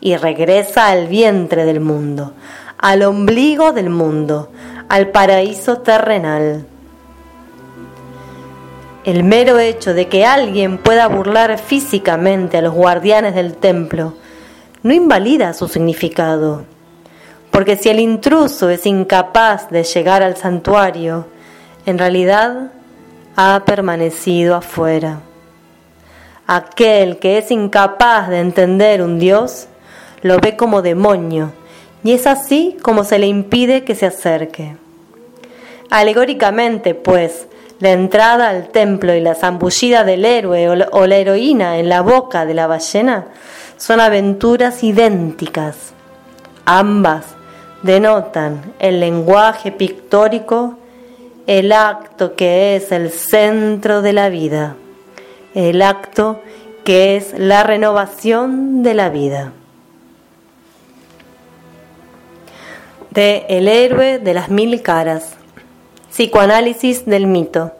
y 0.00 0.16
regresa 0.16 0.88
al 0.88 1.06
vientre 1.06 1.64
del 1.64 1.78
mundo, 1.78 2.32
al 2.78 3.04
ombligo 3.04 3.72
del 3.72 3.88
mundo, 3.88 4.50
al 4.88 5.10
paraíso 5.10 5.78
terrenal. 5.78 6.66
El 9.04 9.22
mero 9.22 9.60
hecho 9.60 9.94
de 9.94 10.08
que 10.08 10.26
alguien 10.26 10.78
pueda 10.78 11.06
burlar 11.06 11.58
físicamente 11.58 12.58
a 12.58 12.62
los 12.62 12.74
guardianes 12.74 13.36
del 13.36 13.54
templo 13.54 14.14
no 14.86 14.94
invalida 14.94 15.52
su 15.52 15.66
significado, 15.66 16.64
porque 17.50 17.74
si 17.74 17.88
el 17.88 17.98
intruso 17.98 18.70
es 18.70 18.86
incapaz 18.86 19.68
de 19.68 19.82
llegar 19.82 20.22
al 20.22 20.36
santuario, 20.36 21.26
en 21.86 21.98
realidad 21.98 22.70
ha 23.34 23.64
permanecido 23.66 24.54
afuera. 24.54 25.18
Aquel 26.46 27.18
que 27.18 27.36
es 27.38 27.50
incapaz 27.50 28.28
de 28.28 28.38
entender 28.38 29.02
un 29.02 29.18
Dios 29.18 29.66
lo 30.22 30.38
ve 30.38 30.56
como 30.56 30.82
demonio, 30.82 31.50
y 32.04 32.12
es 32.12 32.28
así 32.28 32.76
como 32.80 33.02
se 33.02 33.18
le 33.18 33.26
impide 33.26 33.82
que 33.82 33.96
se 33.96 34.06
acerque. 34.06 34.76
Alegóricamente, 35.90 36.94
pues, 36.94 37.48
la 37.80 37.90
entrada 37.90 38.50
al 38.50 38.68
templo 38.68 39.16
y 39.16 39.20
la 39.20 39.34
zambullida 39.34 40.04
del 40.04 40.24
héroe 40.24 40.68
o 40.68 41.06
la, 41.06 41.16
heroína 41.16 41.78
en 41.78 41.88
la 41.88 42.02
boca 42.02 42.46
de 42.46 42.54
la 42.54 42.68
ballena 42.68 43.26
son 43.76 44.00
aventuras 44.00 44.82
idénticas. 44.82 45.92
Ambas 46.64 47.24
denotan 47.82 48.74
el 48.78 49.00
lenguaje 49.00 49.72
pictórico 49.72 50.76
el 51.46 51.70
acto 51.72 52.34
que 52.34 52.76
es 52.76 52.90
el 52.90 53.10
centro 53.10 54.02
de 54.02 54.12
la 54.12 54.28
vida, 54.28 54.74
el 55.54 55.80
acto 55.80 56.40
que 56.84 57.16
es 57.16 57.38
la 57.38 57.62
renovación 57.62 58.82
de 58.82 58.94
la 58.94 59.08
vida. 59.10 59.52
De 63.10 63.46
El 63.48 63.68
héroe 63.68 64.18
de 64.18 64.34
las 64.34 64.50
mil 64.50 64.82
caras, 64.82 65.36
psicoanálisis 66.10 67.06
del 67.06 67.26
mito, 67.26 67.72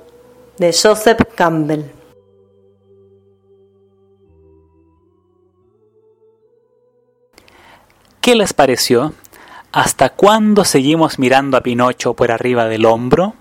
de 0.59 0.73
Joseph 0.73 1.21
Campbell. 1.35 1.96
¿Qué 8.27 8.35
les 8.35 8.53
pareció? 8.55 9.13
¿Hasta 9.71 10.09
cuándo 10.09 10.65
seguimos 10.65 11.21
mirando 11.21 11.57
a 11.57 11.61
Pinocho 11.61 12.15
por 12.15 12.33
arriba 12.33 12.65
del 12.65 12.85
hombro? 12.85 13.35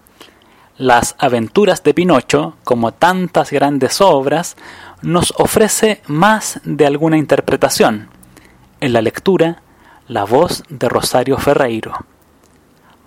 Las 0.77 1.15
aventuras 1.17 1.81
de 1.81 1.95
Pinocho, 1.95 2.53
como 2.63 2.91
tantas 2.91 3.49
grandes 3.49 3.99
obras, 3.99 4.57
nos 5.01 5.33
ofrece 5.37 6.03
más 6.05 6.61
de 6.65 6.85
alguna 6.85 7.17
interpretación. 7.17 8.09
En 8.79 8.93
la 8.93 9.01
lectura, 9.01 9.63
la 10.07 10.23
voz 10.23 10.63
de 10.69 10.87
Rosario 10.87 11.39
Ferreiro. 11.39 11.93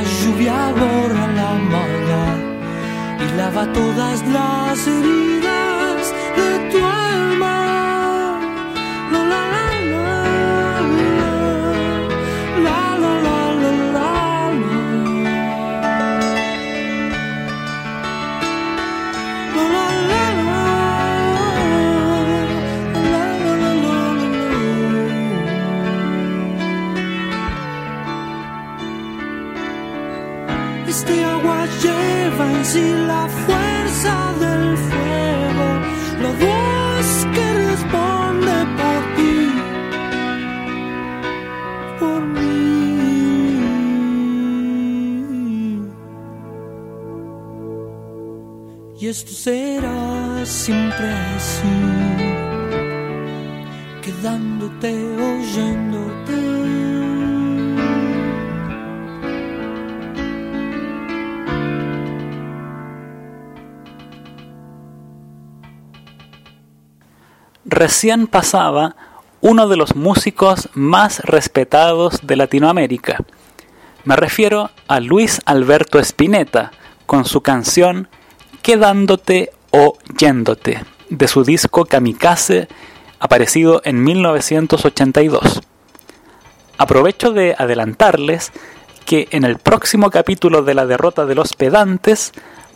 La 0.00 0.06
lluvia 0.06 0.72
borra 0.72 1.26
la 1.26 1.52
maldad 1.72 2.38
y 3.20 3.36
lava 3.36 3.70
todas 3.70 4.26
las 4.28 4.86
heridas 4.86 5.69
esto 49.10 49.32
será 49.32 50.46
siempre 50.46 51.12
así, 51.36 51.66
quedándote 54.02 54.88
oyéndote. 55.16 56.38
Recién 67.64 68.28
pasaba 68.28 68.94
uno 69.40 69.66
de 69.66 69.76
los 69.76 69.96
músicos 69.96 70.68
más 70.74 71.18
respetados 71.24 72.20
de 72.22 72.36
Latinoamérica. 72.36 73.24
Me 74.04 74.14
refiero 74.14 74.70
a 74.86 75.00
Luis 75.00 75.40
Alberto 75.46 75.98
Spinetta 75.98 76.70
con 77.06 77.24
su 77.24 77.40
canción 77.40 78.08
Quedándote 78.70 79.50
o 79.72 79.98
Yéndote 80.16 80.84
de 81.08 81.26
su 81.26 81.42
disco 81.42 81.86
Kamikaze 81.86 82.68
aparecido 83.18 83.82
en 83.84 84.04
1982. 84.04 85.60
Aprovecho 86.78 87.32
de 87.32 87.56
adelantarles 87.58 88.52
que 89.04 89.26
en 89.32 89.42
el 89.42 89.58
próximo 89.58 90.08
capítulo 90.10 90.62
de 90.62 90.74
la 90.74 90.86
derrota 90.86 91.26
de 91.26 91.34
los 91.34 91.54
pedantes 91.54 92.30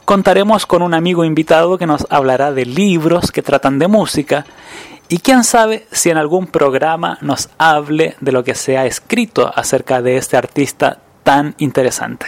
contaremos 0.05 0.67
con 0.67 0.83
un 0.83 0.95
amigo 0.95 1.25
invitado 1.25 1.79
que 1.79 1.87
nos 1.87 2.09
hablará 2.11 2.51
de 2.51 2.67
libros 2.67 3.31
que 3.31 3.43
tratan 3.43 3.79
de 3.79 3.87
música 3.87 4.47
y 5.09 5.19
quién 5.19 5.45
sabe 5.45 5.87
si 5.93 6.11
en 6.11 6.17
algún 6.17 6.49
programa 6.49 7.19
nos 7.21 7.51
hable 7.57 8.17
de 8.21 8.33
lo 8.33 8.43
que 8.43 8.57
se 8.57 8.77
ha 8.77 8.85
escrito 8.85 9.49
acerca 9.55 10.03
de 10.03 10.17
este 10.17 10.37
artista 10.37 10.99
tan 11.23 11.55
interesante. 11.59 12.27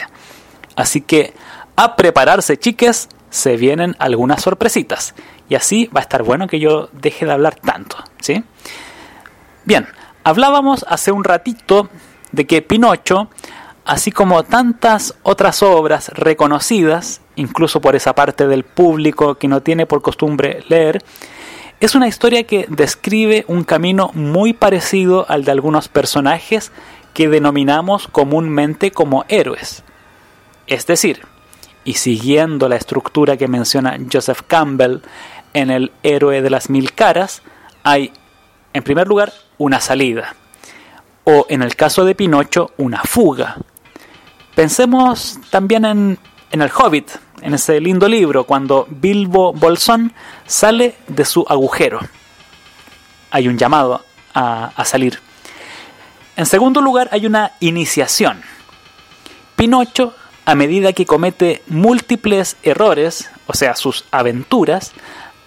Así 0.76 1.00
que 1.00 1.34
a 1.74 1.96
prepararse 1.96 2.58
chiques, 2.58 3.08
se 3.36 3.56
vienen 3.56 3.94
algunas 3.98 4.42
sorpresitas. 4.42 5.14
Y 5.48 5.54
así 5.54 5.88
va 5.94 6.00
a 6.00 6.02
estar 6.02 6.22
bueno 6.22 6.48
que 6.48 6.58
yo 6.58 6.88
deje 6.92 7.26
de 7.26 7.32
hablar 7.32 7.54
tanto, 7.54 7.96
¿sí? 8.20 8.42
Bien, 9.64 9.86
hablábamos 10.24 10.84
hace 10.88 11.12
un 11.12 11.22
ratito 11.22 11.88
de 12.32 12.46
que 12.46 12.62
Pinocho, 12.62 13.28
así 13.84 14.10
como 14.10 14.42
tantas 14.42 15.14
otras 15.22 15.62
obras 15.62 16.08
reconocidas, 16.14 17.20
incluso 17.36 17.80
por 17.80 17.94
esa 17.94 18.14
parte 18.14 18.46
del 18.46 18.64
público 18.64 19.36
que 19.36 19.48
no 19.48 19.60
tiene 19.62 19.86
por 19.86 20.02
costumbre 20.02 20.62
leer, 20.68 21.04
es 21.78 21.94
una 21.94 22.08
historia 22.08 22.44
que 22.44 22.66
describe 22.70 23.44
un 23.48 23.64
camino 23.64 24.10
muy 24.14 24.54
parecido 24.54 25.26
al 25.28 25.44
de 25.44 25.52
algunos 25.52 25.88
personajes 25.88 26.72
que 27.12 27.28
denominamos 27.28 28.08
comúnmente 28.08 28.92
como 28.92 29.26
héroes. 29.28 29.84
Es 30.66 30.86
decir, 30.86 31.20
y 31.86 31.94
siguiendo 31.94 32.68
la 32.68 32.76
estructura 32.76 33.36
que 33.36 33.48
menciona 33.48 33.96
Joseph 34.12 34.42
Campbell 34.46 34.98
en 35.54 35.70
El 35.70 35.92
héroe 36.02 36.42
de 36.42 36.50
las 36.50 36.68
mil 36.68 36.92
caras, 36.92 37.42
hay, 37.84 38.12
en 38.74 38.82
primer 38.82 39.06
lugar, 39.06 39.32
una 39.56 39.80
salida, 39.80 40.34
o 41.22 41.46
en 41.48 41.62
el 41.62 41.76
caso 41.76 42.04
de 42.04 42.16
Pinocho, 42.16 42.72
una 42.76 43.02
fuga. 43.02 43.56
Pensemos 44.56 45.38
también 45.50 45.84
en, 45.84 46.18
en 46.50 46.60
El 46.60 46.70
Hobbit, 46.76 47.08
en 47.40 47.54
ese 47.54 47.80
lindo 47.80 48.08
libro, 48.08 48.44
cuando 48.44 48.88
Bilbo 48.90 49.52
Bolsón 49.52 50.12
sale 50.44 50.96
de 51.06 51.24
su 51.24 51.46
agujero. 51.48 52.00
Hay 53.30 53.46
un 53.46 53.56
llamado 53.56 54.04
a, 54.34 54.72
a 54.74 54.84
salir. 54.84 55.20
En 56.34 56.46
segundo 56.46 56.80
lugar, 56.80 57.08
hay 57.12 57.26
una 57.26 57.52
iniciación. 57.60 58.42
Pinocho 59.54 60.14
a 60.46 60.54
medida 60.54 60.92
que 60.92 61.06
comete 61.06 61.62
múltiples 61.66 62.56
errores, 62.62 63.28
o 63.46 63.52
sea, 63.52 63.74
sus 63.74 64.04
aventuras, 64.12 64.92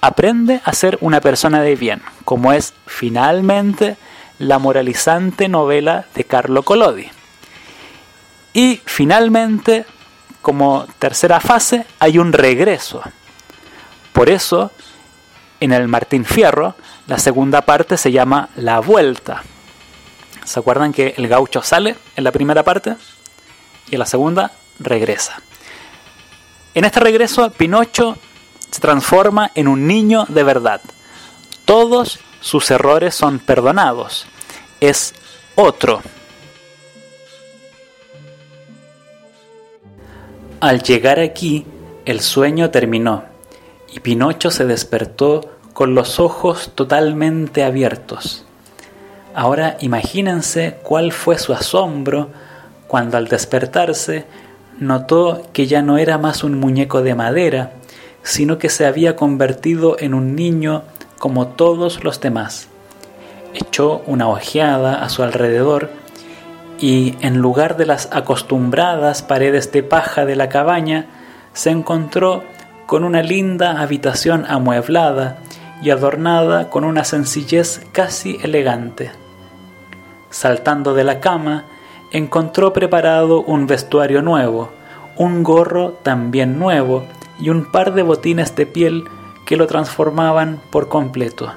aprende 0.01 0.61
a 0.65 0.73
ser 0.73 0.97
una 0.99 1.21
persona 1.21 1.61
de 1.61 1.77
bien, 1.77 2.01
como 2.25 2.51
es 2.51 2.73
finalmente 2.85 3.95
la 4.39 4.59
moralizante 4.59 5.47
novela 5.47 6.05
de 6.15 6.25
Carlo 6.25 6.63
Collodi. 6.63 7.07
Y 8.53 8.81
finalmente, 8.85 9.85
como 10.41 10.85
tercera 10.99 11.39
fase, 11.39 11.85
hay 11.99 12.17
un 12.17 12.33
regreso. 12.33 13.01
Por 14.11 14.29
eso, 14.29 14.71
en 15.61 15.71
el 15.71 15.87
Martín 15.87 16.25
Fierro, 16.25 16.75
la 17.07 17.19
segunda 17.19 17.61
parte 17.61 17.95
se 17.95 18.11
llama 18.11 18.49
La 18.57 18.79
Vuelta. 18.79 19.43
¿Se 20.43 20.59
acuerdan 20.59 20.91
que 20.91 21.13
el 21.15 21.29
gaucho 21.29 21.61
sale 21.61 21.95
en 22.17 22.23
la 22.25 22.33
primera 22.33 22.63
parte? 22.63 22.95
Y 23.89 23.95
en 23.95 23.99
la 23.99 24.05
segunda 24.05 24.51
regresa. 24.79 25.41
En 26.73 26.85
este 26.85 26.99
regreso, 26.99 27.49
Pinocho 27.51 28.17
se 28.69 28.79
transforma 28.79 29.51
en 29.55 29.67
un 29.67 29.87
niño 29.87 30.25
de 30.29 30.43
verdad. 30.43 30.81
Todos 31.65 32.19
sus 32.41 32.71
errores 32.71 33.15
son 33.15 33.39
perdonados. 33.39 34.25
Es 34.79 35.13
otro. 35.55 36.01
Al 40.59 40.83
llegar 40.83 41.19
aquí, 41.19 41.65
el 42.05 42.21
sueño 42.21 42.69
terminó 42.69 43.23
y 43.93 43.99
Pinocho 43.99 44.51
se 44.51 44.65
despertó 44.65 45.57
con 45.73 45.95
los 45.95 46.19
ojos 46.19 46.71
totalmente 46.75 47.63
abiertos. 47.63 48.45
Ahora 49.33 49.77
imagínense 49.79 50.77
cuál 50.83 51.11
fue 51.11 51.37
su 51.37 51.53
asombro 51.53 52.29
cuando 52.87 53.17
al 53.17 53.27
despertarse 53.27 54.25
notó 54.79 55.43
que 55.53 55.67
ya 55.67 55.81
no 55.81 55.97
era 55.97 56.17
más 56.17 56.43
un 56.43 56.59
muñeco 56.59 57.01
de 57.01 57.15
madera, 57.15 57.73
sino 58.23 58.57
que 58.57 58.69
se 58.69 58.85
había 58.85 59.15
convertido 59.15 59.97
en 59.99 60.13
un 60.13 60.35
niño 60.35 60.83
como 61.17 61.47
todos 61.47 62.03
los 62.03 62.21
demás. 62.21 62.67
Echó 63.53 64.01
una 64.05 64.27
ojeada 64.27 65.03
a 65.03 65.09
su 65.09 65.23
alrededor 65.23 65.89
y 66.79 67.15
en 67.21 67.37
lugar 67.37 67.77
de 67.77 67.85
las 67.85 68.09
acostumbradas 68.11 69.21
paredes 69.21 69.71
de 69.71 69.83
paja 69.83 70.25
de 70.25 70.35
la 70.35 70.49
cabaña, 70.49 71.07
se 71.53 71.71
encontró 71.71 72.43
con 72.85 73.03
una 73.03 73.21
linda 73.21 73.81
habitación 73.81 74.45
amueblada 74.47 75.37
y 75.81 75.89
adornada 75.89 76.69
con 76.69 76.83
una 76.83 77.03
sencillez 77.03 77.81
casi 77.91 78.37
elegante. 78.43 79.11
Saltando 80.29 80.93
de 80.93 81.03
la 81.03 81.19
cama, 81.19 81.65
encontró 82.11 82.73
preparado 82.73 83.41
un 83.41 83.67
vestuario 83.67 84.21
nuevo, 84.21 84.69
un 85.17 85.43
gorro 85.43 85.91
también 86.03 86.59
nuevo 86.59 87.03
y 87.39 87.49
un 87.49 87.71
par 87.71 87.93
de 87.93 88.03
botines 88.03 88.55
de 88.55 88.65
piel 88.65 89.03
que 89.45 89.57
lo 89.57 89.67
transformaban 89.67 90.61
por 90.71 90.89
completo. 90.89 91.51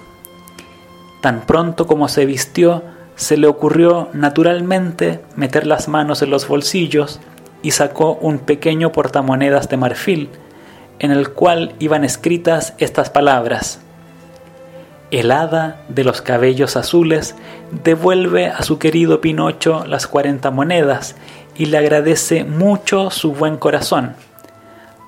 Tan 1.21 1.43
pronto 1.43 1.87
como 1.87 2.09
se 2.09 2.27
vistió, 2.27 2.83
se 3.17 3.37
le 3.37 3.47
ocurrió 3.47 4.09
naturalmente 4.13 5.21
meter 5.37 5.67
las 5.67 5.89
manos 5.89 6.23
en 6.23 6.31
los 6.31 6.49
bolsillos 6.49 7.21
y 7.63 7.71
sacó 7.71 8.15
un 8.15 8.39
pequeño 8.39 8.93
portamonedas 8.93 9.69
de 9.69 9.77
marfil, 9.77 10.31
en 10.99 11.11
el 11.13 11.31
cual 11.31 11.75
iban 11.79 12.05
escritas 12.05 12.75
estas 12.79 13.11
palabras. 13.11 13.81
El 15.13 15.31
hada 15.31 15.83
de 15.91 16.05
los 16.05 16.23
cabellos 16.23 16.75
azules 16.75 17.35
devuelve 17.85 18.47
a 18.47 18.63
su 18.63 18.79
querido 18.79 19.21
Pinocho 19.21 19.85
las 19.87 20.07
cuarenta 20.07 20.51
monedas 20.51 21.17
y 21.55 21.67
le 21.67 21.77
agradece 21.77 22.45
mucho 22.45 23.11
su 23.11 23.35
buen 23.35 23.59
corazón. 23.59 24.15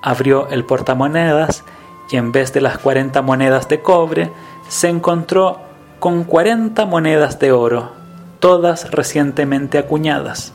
Abrió 0.03 0.47
el 0.51 0.63
portamonedas 0.63 1.63
y 2.11 2.17
en 2.17 2.31
vez 2.31 2.53
de 2.53 2.61
las 2.61 2.77
cuarenta 2.77 3.23
monedas 3.23 3.67
de 3.67 3.81
cobre, 3.81 4.31
se 4.69 4.89
encontró 4.89 5.59
con 5.97 6.23
cuarenta 6.23 6.85
monedas 6.85 7.39
de 7.39 7.51
oro, 7.51 7.93
todas 8.39 8.91
recientemente 8.91 9.79
acuñadas. 9.79 10.53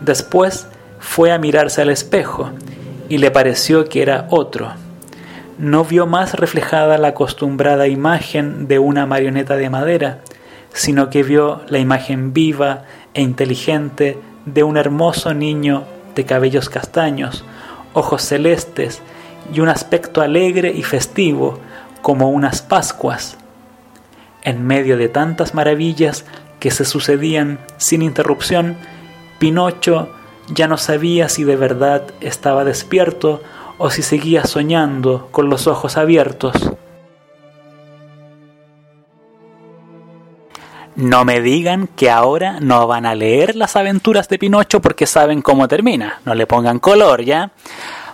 Después 0.00 0.68
fue 1.00 1.32
a 1.32 1.38
mirarse 1.38 1.82
al 1.82 1.90
espejo 1.90 2.50
y 3.08 3.18
le 3.18 3.32
pareció 3.32 3.88
que 3.88 4.00
era 4.00 4.28
otro. 4.30 4.70
No 5.58 5.84
vio 5.84 6.06
más 6.06 6.34
reflejada 6.34 6.98
la 6.98 7.08
acostumbrada 7.08 7.88
imagen 7.88 8.68
de 8.68 8.78
una 8.78 9.06
marioneta 9.06 9.56
de 9.56 9.68
madera, 9.68 10.20
sino 10.72 11.10
que 11.10 11.24
vio 11.24 11.62
la 11.66 11.78
imagen 11.78 12.32
viva 12.32 12.84
e 13.12 13.22
inteligente 13.22 14.16
de 14.46 14.62
un 14.62 14.76
hermoso 14.76 15.34
niño 15.34 15.82
de 16.14 16.24
cabellos 16.24 16.68
castaños, 16.68 17.44
ojos 17.92 18.22
celestes 18.22 19.02
y 19.52 19.58
un 19.58 19.68
aspecto 19.68 20.20
alegre 20.20 20.72
y 20.72 20.84
festivo 20.84 21.58
como 22.02 22.30
unas 22.30 22.62
Pascuas. 22.62 23.36
En 24.42 24.64
medio 24.64 24.96
de 24.96 25.08
tantas 25.08 25.54
maravillas 25.54 26.24
que 26.60 26.70
se 26.70 26.84
sucedían 26.84 27.58
sin 27.78 28.02
interrupción, 28.02 28.76
Pinocho 29.40 30.08
ya 30.48 30.68
no 30.68 30.76
sabía 30.76 31.28
si 31.28 31.42
de 31.42 31.56
verdad 31.56 32.02
estaba 32.20 32.64
despierto 32.64 33.42
o 33.78 33.90
si 33.90 34.02
seguía 34.02 34.44
soñando 34.44 35.28
con 35.30 35.48
los 35.48 35.66
ojos 35.66 35.96
abiertos. 35.96 36.52
No 40.96 41.24
me 41.24 41.40
digan 41.40 41.86
que 41.86 42.10
ahora 42.10 42.58
no 42.60 42.88
van 42.88 43.06
a 43.06 43.14
leer 43.14 43.54
las 43.54 43.76
aventuras 43.76 44.28
de 44.28 44.38
Pinocho 44.38 44.80
porque 44.80 45.06
saben 45.06 45.42
cómo 45.42 45.68
termina. 45.68 46.20
No 46.24 46.34
le 46.34 46.48
pongan 46.48 46.80
color, 46.80 47.22
¿ya? 47.22 47.52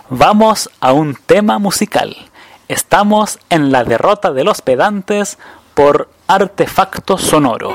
Vamos 0.09 0.69
a 0.79 0.93
un 0.93 1.15
tema 1.15 1.57
musical. 1.57 2.15
Estamos 2.67 3.39
en 3.49 3.71
la 3.71 3.83
derrota 3.83 4.33
de 4.33 4.43
los 4.43 4.61
pedantes 4.61 5.39
por 5.73 6.09
artefacto 6.27 7.17
sonoro. 7.17 7.73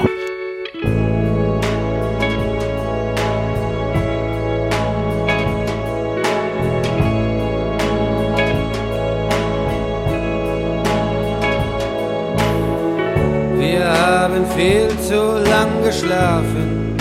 Wir 13.71 13.89
haben 13.89 14.45
viel 14.57 14.89
zu 14.99 15.45
lang 15.49 15.71
geschlafen 15.85 16.97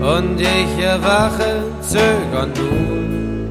und 0.00 0.40
ich 0.40 0.84
erwache 0.84 1.64
zögernd 1.80 2.56
nun 2.56 3.48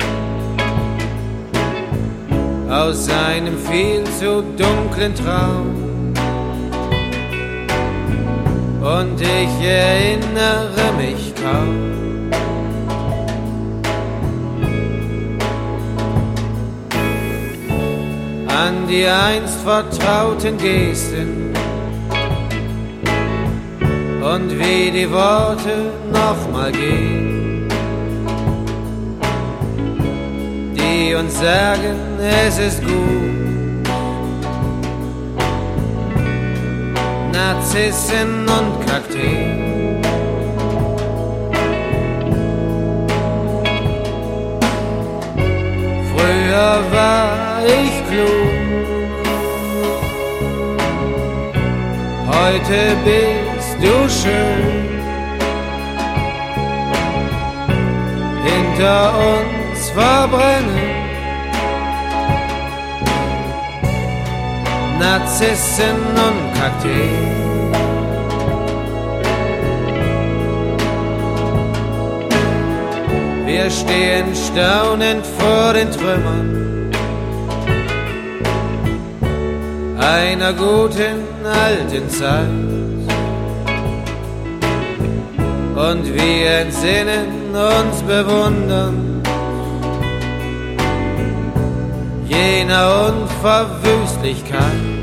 aus 2.71 3.09
einem 3.09 3.57
viel 3.69 4.05
zu 4.17 4.43
dunklen 4.57 5.13
Traum 5.13 6.13
und 8.81 9.19
ich 9.19 9.67
erinnere 9.67 10.93
mich 10.97 11.33
kaum. 11.35 12.04
An 18.55 18.87
die 18.87 19.05
einst 19.05 19.59
vertrauten 19.61 20.57
Gesten 20.57 21.53
und 24.33 24.49
wie 24.59 24.91
die 24.91 25.11
Worte 25.11 25.91
nochmal 26.11 26.71
gehen, 26.71 27.67
die 30.77 31.13
uns 31.15 31.37
sagen, 31.37 31.97
es 32.47 32.57
ist 32.57 32.81
gut. 32.81 33.35
Narzissen 37.33 38.47
und 38.57 38.87
Kakteen. 38.87 40.01
Früher 46.11 46.83
war 46.91 47.45
ich 47.65 47.95
klug, 48.09 48.44
heute 52.45 52.95
bist 53.03 53.77
du 53.81 53.95
schön. 54.09 54.85
Hinter 58.45 59.13
uns 59.31 59.89
verbrennen 59.89 60.95
Narzissen 64.99 65.97
und 66.27 66.41
Kakteen. 66.59 67.71
Wir 73.45 73.69
stehen 73.69 74.27
staunend 74.35 75.25
vor 75.37 75.73
den 75.73 75.91
Trümmern 75.91 76.74
einer 80.05 80.53
guten 80.53 81.45
alten 81.45 82.09
Zeit. 82.09 82.49
Und 85.75 86.13
wir 86.13 86.51
entsinnen 86.61 87.53
uns 87.53 88.01
bewundern 88.03 89.21
jener 92.27 93.09
Unverwüstlichkeit. 93.09 94.95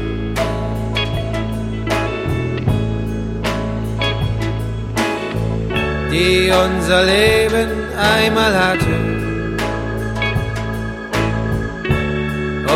die 6.12 6.50
unser 6.50 7.04
Leben 7.04 7.70
einmal 7.96 8.54
hatte. 8.54 8.94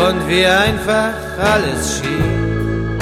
Und 0.09 0.27
wir 0.27 0.59
einfach 0.59 1.26
alles 1.37 1.99
schien, 1.99 2.97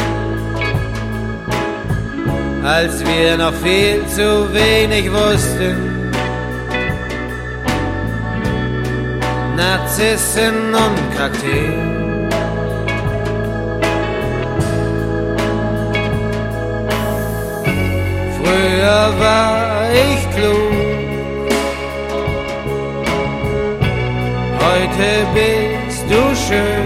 als 2.63 3.05
wir 3.05 3.37
noch 3.37 3.53
viel 3.53 4.05
zu 4.07 4.53
wenig 4.53 5.11
wussten. 5.11 6.11
Narzissen 9.55 10.73
und 10.73 11.17
Kakteen. 11.17 12.29
Früher 18.37 19.13
war 19.19 19.89
ich 19.91 20.29
klug, 20.35 20.73
heute 24.59 25.09
bist 25.33 26.03
du 26.09 26.35
schön. 26.35 26.84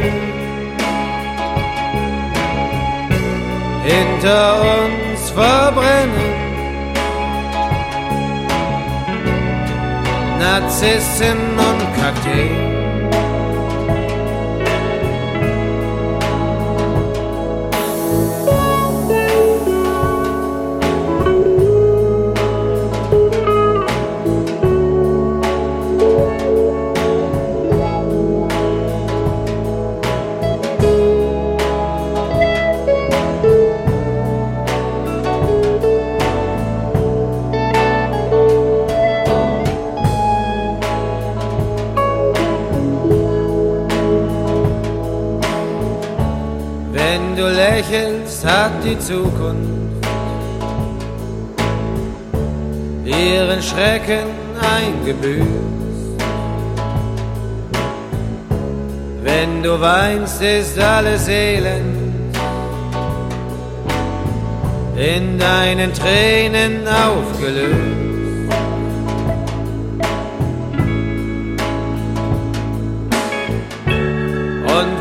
Hinter 3.89 4.61
uns 4.61 5.31
verbrennen 5.31 6.35
Narzissen 10.39 11.39
und 11.57 11.81
Kakteen. 11.99 12.78
Du 47.39 47.47
lächelst, 47.47 48.45
hat 48.45 48.83
die 48.83 48.99
Zukunft 48.99 50.05
ihren 53.05 53.61
Schrecken 53.61 54.27
eingebüßt. 54.75 55.47
Wenn 59.23 59.63
du 59.63 59.79
weinst, 59.79 60.41
ist 60.41 60.77
alles 60.79 61.27
elend 61.29 62.35
in 64.97 65.39
deinen 65.39 65.93
Tränen 65.93 66.85
aufgelöst. 66.87 67.98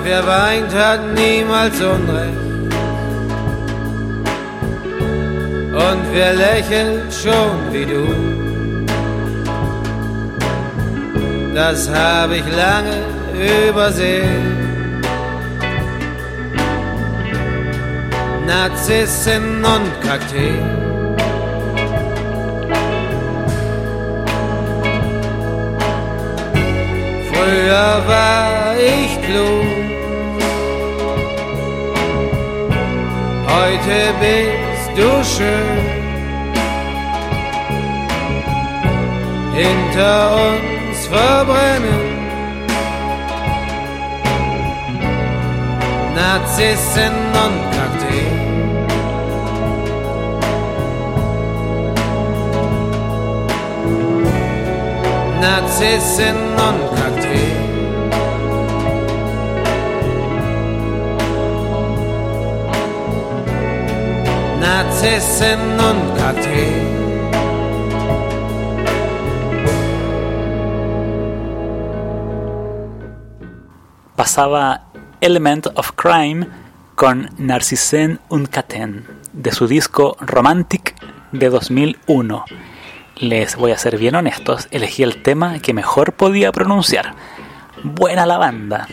Wer 0.09 0.27
weint, 0.27 0.73
hat 0.75 1.01
niemals 1.15 1.77
Unrecht. 1.81 2.47
Und 5.89 6.03
wer 6.13 6.33
lächelt 6.47 7.13
schon 7.23 7.57
wie 7.73 7.87
du, 7.95 8.05
das 11.55 11.81
habe 11.91 12.37
ich 12.37 12.47
lange 12.65 12.99
übersehen. 13.69 14.47
Narzissen 18.47 19.63
und 19.75 19.91
Kakteen. 20.07 20.67
Früher 27.31 28.03
war 28.07 28.75
ich 28.97 29.11
klug, 29.27 29.78
heute 33.59 33.99
bist 34.21 34.91
du 34.99 35.11
schön. 35.35 35.79
Hinter 39.55 40.37
uns 40.47 40.99
verbrennen 41.07 42.09
Narzissen 46.15 47.17
und 47.45 47.57
Kakteen. 47.77 48.37
Narzissen 55.41 56.39
und 56.67 56.81
Kakteen. 56.97 57.08
Pasaba 74.15 74.91
Element 75.21 75.69
of 75.75 75.93
Crime 75.93 76.49
con 76.97 77.31
Narcissen 77.39 78.21
und 78.29 78.49
Katen 78.49 79.07
de 79.33 79.53
su 79.53 79.67
disco 79.67 80.17
Romantic 80.21 80.95
de 81.33 81.49
2001. 81.49 82.45
Les 83.17 83.57
voy 83.57 83.73
a 83.73 83.79
ser 83.79 83.97
bien 83.97 84.17
honestos, 84.17 84.69
elegí 84.71 85.03
el 85.03 85.23
tema 85.23 85.61
que 85.61 85.73
mejor 85.73 86.13
podía 86.13 86.53
pronunciar. 86.53 87.15
Buena 87.85 88.27
la 88.27 88.37
banda. 88.37 88.87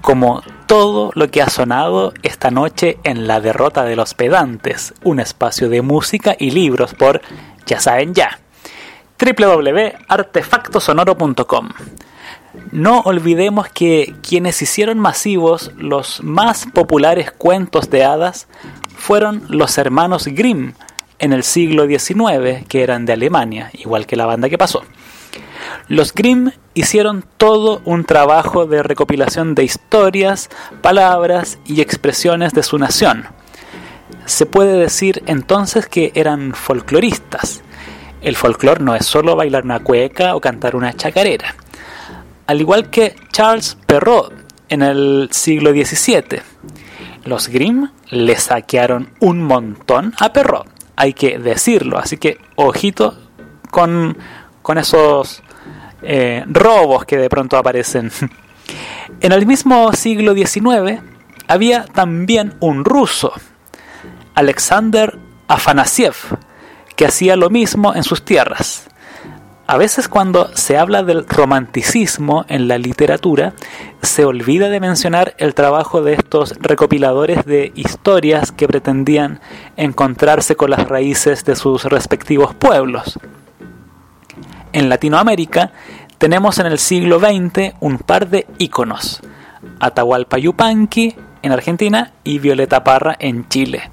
Como 0.00 0.42
todo 0.72 1.12
lo 1.14 1.30
que 1.30 1.42
ha 1.42 1.50
sonado 1.50 2.14
esta 2.22 2.50
noche 2.50 2.96
en 3.04 3.26
La 3.26 3.42
Derrota 3.42 3.84
de 3.84 3.94
los 3.94 4.14
Pedantes, 4.14 4.94
un 5.04 5.20
espacio 5.20 5.68
de 5.68 5.82
música 5.82 6.34
y 6.38 6.50
libros 6.50 6.94
por, 6.94 7.20
ya 7.66 7.78
saben 7.78 8.14
ya, 8.14 8.38
www.artefactosonoro.com. 9.20 11.68
No 12.70 13.00
olvidemos 13.00 13.68
que 13.68 14.14
quienes 14.26 14.62
hicieron 14.62 14.98
masivos 14.98 15.72
los 15.76 16.22
más 16.22 16.64
populares 16.72 17.30
cuentos 17.32 17.90
de 17.90 18.06
hadas 18.06 18.48
fueron 18.96 19.44
los 19.48 19.76
hermanos 19.76 20.24
Grimm 20.24 20.72
en 21.18 21.34
el 21.34 21.42
siglo 21.42 21.86
XIX, 21.86 22.66
que 22.66 22.82
eran 22.82 23.04
de 23.04 23.12
Alemania, 23.12 23.70
igual 23.74 24.06
que 24.06 24.16
la 24.16 24.24
banda 24.24 24.48
que 24.48 24.56
pasó. 24.56 24.82
Los 25.88 26.14
Grimm 26.14 26.52
hicieron 26.74 27.24
todo 27.36 27.82
un 27.84 28.04
trabajo 28.04 28.66
de 28.66 28.82
recopilación 28.82 29.54
de 29.54 29.64
historias, 29.64 30.50
palabras 30.80 31.58
y 31.66 31.80
expresiones 31.80 32.52
de 32.52 32.62
su 32.62 32.78
nación. 32.78 33.24
Se 34.26 34.46
puede 34.46 34.78
decir 34.78 35.22
entonces 35.26 35.86
que 35.86 36.12
eran 36.14 36.54
folcloristas. 36.54 37.62
El 38.20 38.36
folclore 38.36 38.82
no 38.82 38.94
es 38.94 39.06
solo 39.06 39.36
bailar 39.36 39.64
una 39.64 39.80
cueca 39.80 40.36
o 40.36 40.40
cantar 40.40 40.76
una 40.76 40.92
chacarera 40.92 41.56
al 42.46 42.60
igual 42.60 42.90
que 42.90 43.16
Charles 43.32 43.76
Perrault 43.86 44.32
en 44.68 44.82
el 44.82 45.28
siglo 45.32 45.70
XVII. 45.70 46.42
Los 47.24 47.48
Grimm 47.48 47.90
le 48.10 48.36
saquearon 48.36 49.10
un 49.20 49.42
montón 49.42 50.12
a 50.18 50.32
Perrault, 50.32 50.68
hay 50.96 51.14
que 51.14 51.38
decirlo, 51.38 51.98
así 51.98 52.16
que 52.16 52.38
ojito 52.56 53.16
con, 53.70 54.16
con 54.60 54.78
esos 54.78 55.42
eh, 56.02 56.44
robos 56.46 57.04
que 57.04 57.16
de 57.16 57.28
pronto 57.28 57.56
aparecen. 57.56 58.10
En 59.20 59.32
el 59.32 59.46
mismo 59.46 59.92
siglo 59.92 60.34
XIX 60.34 61.00
había 61.48 61.84
también 61.84 62.54
un 62.60 62.84
ruso, 62.84 63.32
Alexander 64.34 65.18
Afanasiev, 65.48 66.14
que 66.96 67.06
hacía 67.06 67.36
lo 67.36 67.50
mismo 67.50 67.94
en 67.94 68.04
sus 68.04 68.24
tierras. 68.24 68.88
A 69.66 69.76
veces 69.78 70.08
cuando 70.08 70.54
se 70.56 70.76
habla 70.76 71.02
del 71.02 71.26
romanticismo 71.26 72.44
en 72.48 72.68
la 72.68 72.78
literatura, 72.78 73.54
se 74.02 74.24
olvida 74.24 74.68
de 74.68 74.80
mencionar 74.80 75.34
el 75.38 75.54
trabajo 75.54 76.02
de 76.02 76.14
estos 76.14 76.54
recopiladores 76.60 77.44
de 77.44 77.72
historias 77.74 78.50
que 78.50 78.66
pretendían 78.66 79.40
encontrarse 79.76 80.56
con 80.56 80.70
las 80.70 80.88
raíces 80.88 81.44
de 81.44 81.54
sus 81.54 81.84
respectivos 81.84 82.54
pueblos. 82.54 83.18
En 84.72 84.88
Latinoamérica 84.88 85.72
tenemos 86.18 86.58
en 86.58 86.66
el 86.66 86.78
siglo 86.78 87.18
XX 87.18 87.74
un 87.80 87.98
par 87.98 88.28
de 88.28 88.46
íconos, 88.58 89.20
Atahualpa 89.80 90.38
Yupanqui 90.38 91.14
en 91.42 91.52
Argentina 91.52 92.12
y 92.24 92.38
Violeta 92.38 92.84
Parra 92.84 93.16
en 93.18 93.48
Chile 93.48 93.90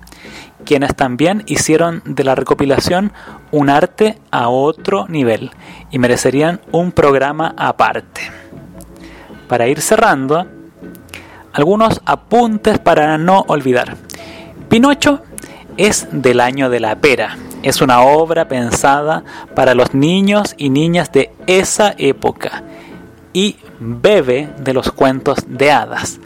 quienes 0.66 0.96
también 0.96 1.44
hicieron 1.48 2.02
de 2.06 2.24
la 2.24 2.36
recopilación 2.36 3.12
un 3.52 3.70
arte 3.70 4.20
a 4.32 4.50
otro 4.50 5.08
nivel 5.08 5.52
y 5.92 6.00
merecerían 6.00 6.62
un 6.72 6.92
programa 6.92 7.54
aparte. 7.58 8.22
Para 9.48 9.68
ir 9.68 9.82
cerrando, 9.82 10.46
algunos 11.54 12.02
apuntes 12.06 12.78
para 12.78 13.18
no 13.18 13.46
olvidar. 13.48 13.96
Pinocho 14.70 15.24
es 15.78 16.08
del 16.12 16.40
año 16.40 16.70
de 16.70 16.80
la 16.80 16.96
pera. 16.98 17.38
Es 17.62 17.82
una 17.82 18.02
obra 18.02 18.48
pensada 18.48 19.24
para 19.56 19.76
los 19.76 19.94
niños 19.94 20.56
y 20.58 20.70
niñas 20.70 21.12
de 21.12 21.32
esa 21.48 21.94
época 21.98 22.64
y 23.34 23.58
bebe 23.80 24.50
de 24.60 24.74
los 24.74 24.92
cuentos 24.92 25.40
de 25.48 25.72
hadas. 25.72 26.20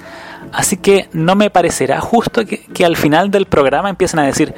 Así 0.52 0.78
que 0.78 1.10
no 1.14 1.36
me 1.36 1.50
parecerá 1.50 2.00
justo 2.00 2.44
que, 2.46 2.86
al 2.86 2.96
final 2.96 3.32
del 3.32 3.48
programa 3.48 3.90
empiecen 3.90 4.20
a 4.20 4.24
decir, 4.24 4.54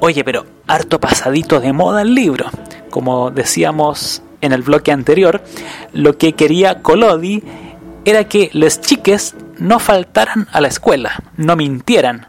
oye, 0.00 0.22
pero 0.22 0.44
harto 0.66 1.00
pasadito 1.00 1.58
de 1.60 1.72
moda 1.72 2.02
el 2.02 2.14
libro. 2.14 2.46
Como 2.90 3.30
decíamos 3.30 4.22
en 4.42 4.52
el 4.52 4.62
bloque 4.62 4.92
anterior, 4.92 5.42
lo 5.94 6.18
que 6.18 6.34
quería 6.34 6.82
Colodi 6.82 7.42
era 8.04 8.24
que 8.24 8.50
los 8.52 8.82
chiques 8.82 9.34
no 9.58 9.78
faltaran 9.78 10.48
a 10.52 10.60
la 10.60 10.68
escuela, 10.68 11.22
no 11.38 11.56
mintieran. 11.56 12.28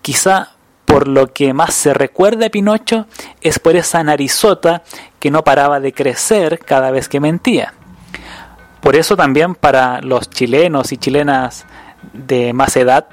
Quizá 0.00 0.52
por 0.88 1.06
lo 1.06 1.32
que 1.32 1.52
más 1.52 1.74
se 1.74 1.92
recuerda 1.92 2.46
a 2.46 2.48
Pinocho 2.50 3.06
es 3.42 3.58
por 3.58 3.76
esa 3.76 4.02
narizota 4.02 4.82
que 5.20 5.30
no 5.30 5.44
paraba 5.44 5.80
de 5.80 5.92
crecer 5.92 6.58
cada 6.58 6.90
vez 6.90 7.10
que 7.10 7.20
mentía. 7.20 7.74
Por 8.80 8.96
eso 8.96 9.14
también 9.14 9.54
para 9.54 10.00
los 10.00 10.30
chilenos 10.30 10.90
y 10.92 10.96
chilenas 10.96 11.66
de 12.14 12.54
más 12.54 12.74
edad, 12.76 13.06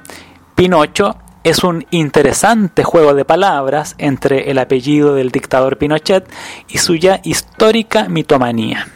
Pinocho 0.55 1.17
es 1.43 1.65
un 1.65 1.85
interesante 1.91 2.85
juego 2.85 3.13
de 3.13 3.25
palabras 3.25 3.95
entre 3.97 4.49
el 4.49 4.57
apellido 4.57 5.13
del 5.13 5.31
dictador 5.31 5.77
Pinochet 5.77 6.27
y 6.69 6.77
su 6.77 6.95
ya 6.95 7.19
histórica 7.23 8.07
mitomanía. 8.07 8.87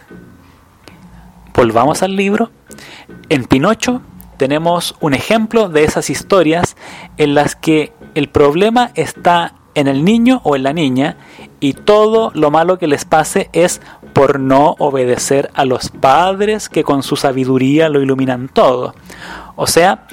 Volvamos 1.53 2.01
al 2.01 2.15
libro. 2.15 2.49
En 3.27 3.43
Pinocho 3.43 4.01
tenemos 4.39 4.95
un 5.01 5.13
ejemplo 5.13 5.67
de 5.67 5.83
esas 5.83 6.09
historias 6.09 6.77
en 7.17 7.35
las 7.35 7.57
que 7.57 7.91
el 8.15 8.29
problema 8.29 8.89
está 8.95 9.53
en 9.75 9.87
el 9.87 10.05
niño 10.05 10.39
o 10.45 10.55
en 10.55 10.63
la 10.63 10.71
niña 10.71 11.17
y 11.59 11.73
todo 11.73 12.31
lo 12.33 12.49
malo 12.49 12.79
que 12.79 12.87
les 12.87 13.03
pase 13.03 13.49
es 13.51 13.81
por 14.13 14.39
no 14.39 14.77
obedecer 14.79 15.51
a 15.53 15.65
los 15.65 15.89
padres 15.89 16.69
que 16.69 16.85
con 16.85 17.03
su 17.03 17.17
sabiduría 17.17 17.89
lo 17.89 18.01
iluminan 18.01 18.47
todo. 18.47 18.95
O 19.57 19.67
sea, 19.67 20.07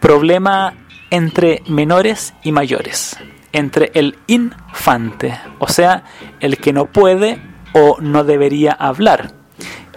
problema 0.00 0.74
entre 1.10 1.62
menores 1.66 2.34
y 2.42 2.52
mayores, 2.52 3.16
entre 3.52 3.90
el 3.94 4.18
infante, 4.26 5.40
o 5.58 5.68
sea, 5.68 6.04
el 6.40 6.58
que 6.58 6.74
no 6.74 6.86
puede 6.86 7.40
o 7.72 7.96
no 8.02 8.22
debería 8.22 8.72
hablar. 8.72 9.41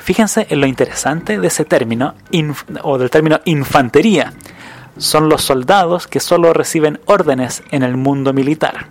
Fíjense 0.06 0.46
en 0.52 0.62
lo 0.62 0.68
interesante 0.68 1.40
de 1.40 1.48
ese 1.48 1.66
término, 1.66 2.14
o 2.84 3.00
del 3.00 3.10
término 3.10 3.40
infantería. 3.46 4.34
Son 4.98 5.30
los 5.30 5.42
soldados 5.42 6.06
que 6.06 6.20
solo 6.20 6.54
reciben 6.54 7.00
órdenes 7.08 7.64
en 7.72 7.82
el 7.82 7.98
mundo 7.98 8.32
militar. 8.32 8.90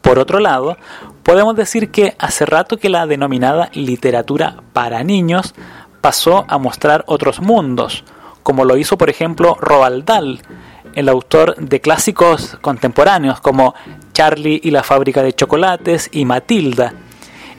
Por 0.00 0.18
otro 0.18 0.40
lado, 0.40 0.76
podemos 1.22 1.54
decir 1.54 1.92
que 1.92 2.16
hace 2.18 2.44
rato 2.44 2.76
que 2.76 2.88
la 2.88 3.06
denominada 3.06 3.70
literatura 3.72 4.56
para 4.72 5.04
niños 5.04 5.54
pasó 6.00 6.44
a 6.48 6.58
mostrar 6.58 7.04
otros 7.06 7.40
mundos, 7.40 8.02
como 8.42 8.64
lo 8.64 8.76
hizo 8.76 8.98
por 8.98 9.10
ejemplo 9.10 9.56
Roald 9.60 10.04
Dahl, 10.06 10.40
el 10.92 11.08
autor 11.08 11.54
de 11.54 11.80
clásicos 11.80 12.58
contemporáneos 12.60 13.40
como 13.40 13.76
Charlie 14.12 14.60
y 14.64 14.72
la 14.72 14.82
fábrica 14.82 15.22
de 15.22 15.34
chocolates 15.34 16.08
y 16.10 16.24
Matilda. 16.24 16.94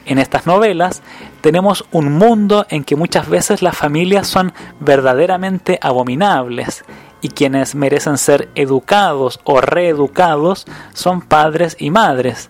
En 0.05 0.19
estas 0.19 0.47
novelas 0.47 1.01
tenemos 1.41 1.85
un 1.91 2.13
mundo 2.13 2.65
en 2.69 2.83
que 2.83 2.95
muchas 2.95 3.27
veces 3.27 3.61
las 3.61 3.75
familias 3.75 4.27
son 4.27 4.53
verdaderamente 4.79 5.79
abominables 5.81 6.85
y 7.21 7.29
quienes 7.29 7.75
merecen 7.75 8.17
ser 8.17 8.49
educados 8.55 9.39
o 9.43 9.61
reeducados 9.61 10.65
son 10.93 11.21
padres 11.21 11.75
y 11.79 11.89
madres. 11.89 12.49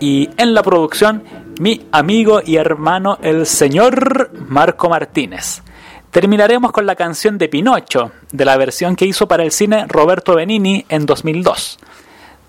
Y 0.00 0.30
en 0.36 0.54
la 0.54 0.62
producción, 0.62 1.22
mi 1.60 1.86
amigo 1.92 2.40
y 2.44 2.56
hermano, 2.56 3.18
el 3.22 3.46
señor 3.46 4.30
Marco 4.48 4.88
Martínez. 4.88 5.62
Terminaremos 6.10 6.72
con 6.72 6.86
la 6.86 6.96
canción 6.96 7.36
de 7.36 7.48
Pinocho, 7.48 8.12
de 8.32 8.44
la 8.46 8.56
versión 8.56 8.96
que 8.96 9.04
hizo 9.04 9.28
para 9.28 9.42
el 9.42 9.52
cine 9.52 9.84
Roberto 9.86 10.34
Benini 10.34 10.86
en 10.88 11.04
2002. 11.04 11.78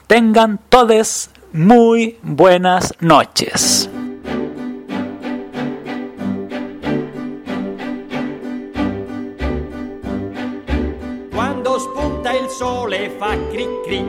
Tengan 0.07 0.59
todes 0.69 1.29
muy 1.51 2.17
buenas 2.21 2.93
noches. 3.01 3.89
Cri. 13.87 14.03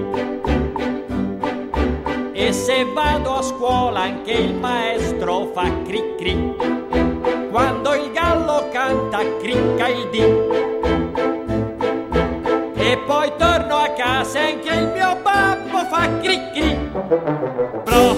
E 2.33 2.53
se 2.53 2.85
vado 2.93 3.37
a 3.37 3.43
scuola 3.43 4.01
anche 4.01 4.33
il 4.33 4.55
maestro 4.55 5.51
fa 5.55 5.71
cri 5.85 6.03
cri. 6.19 6.57
Quando 7.51 7.95
il 7.95 8.11
gallo 8.11 8.69
canta 8.73 9.21
cricca 9.41 9.87
il 9.89 10.09
dì. 10.11 10.23
E 12.75 12.99
poi 13.07 13.33
torno 13.37 13.77
a 13.77 13.89
casa 13.91 14.41
e 14.41 14.53
anche 14.53 14.71
il 14.75 14.89
mio 14.89 15.17
babbo 15.23 15.79
fa 15.91 16.09
cri 16.21 16.41
cri. 16.53 16.77
Proprio 17.85 18.18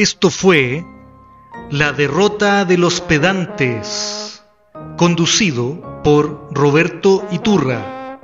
Esto 0.00 0.30
fue 0.30 0.82
La 1.70 1.92
derrota 1.92 2.64
de 2.64 2.78
los 2.78 3.02
pedantes, 3.02 4.42
conducido 4.96 6.00
por 6.02 6.48
Roberto 6.52 7.28
Iturra, 7.30 8.18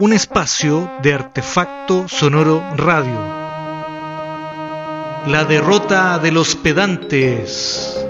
un 0.00 0.12
espacio 0.12 0.90
de 1.02 1.14
artefacto 1.14 2.08
sonoro 2.08 2.62
radio. 2.76 3.18
La 5.28 5.46
derrota 5.46 6.18
de 6.18 6.30
los 6.30 6.54
pedantes. 6.56 8.06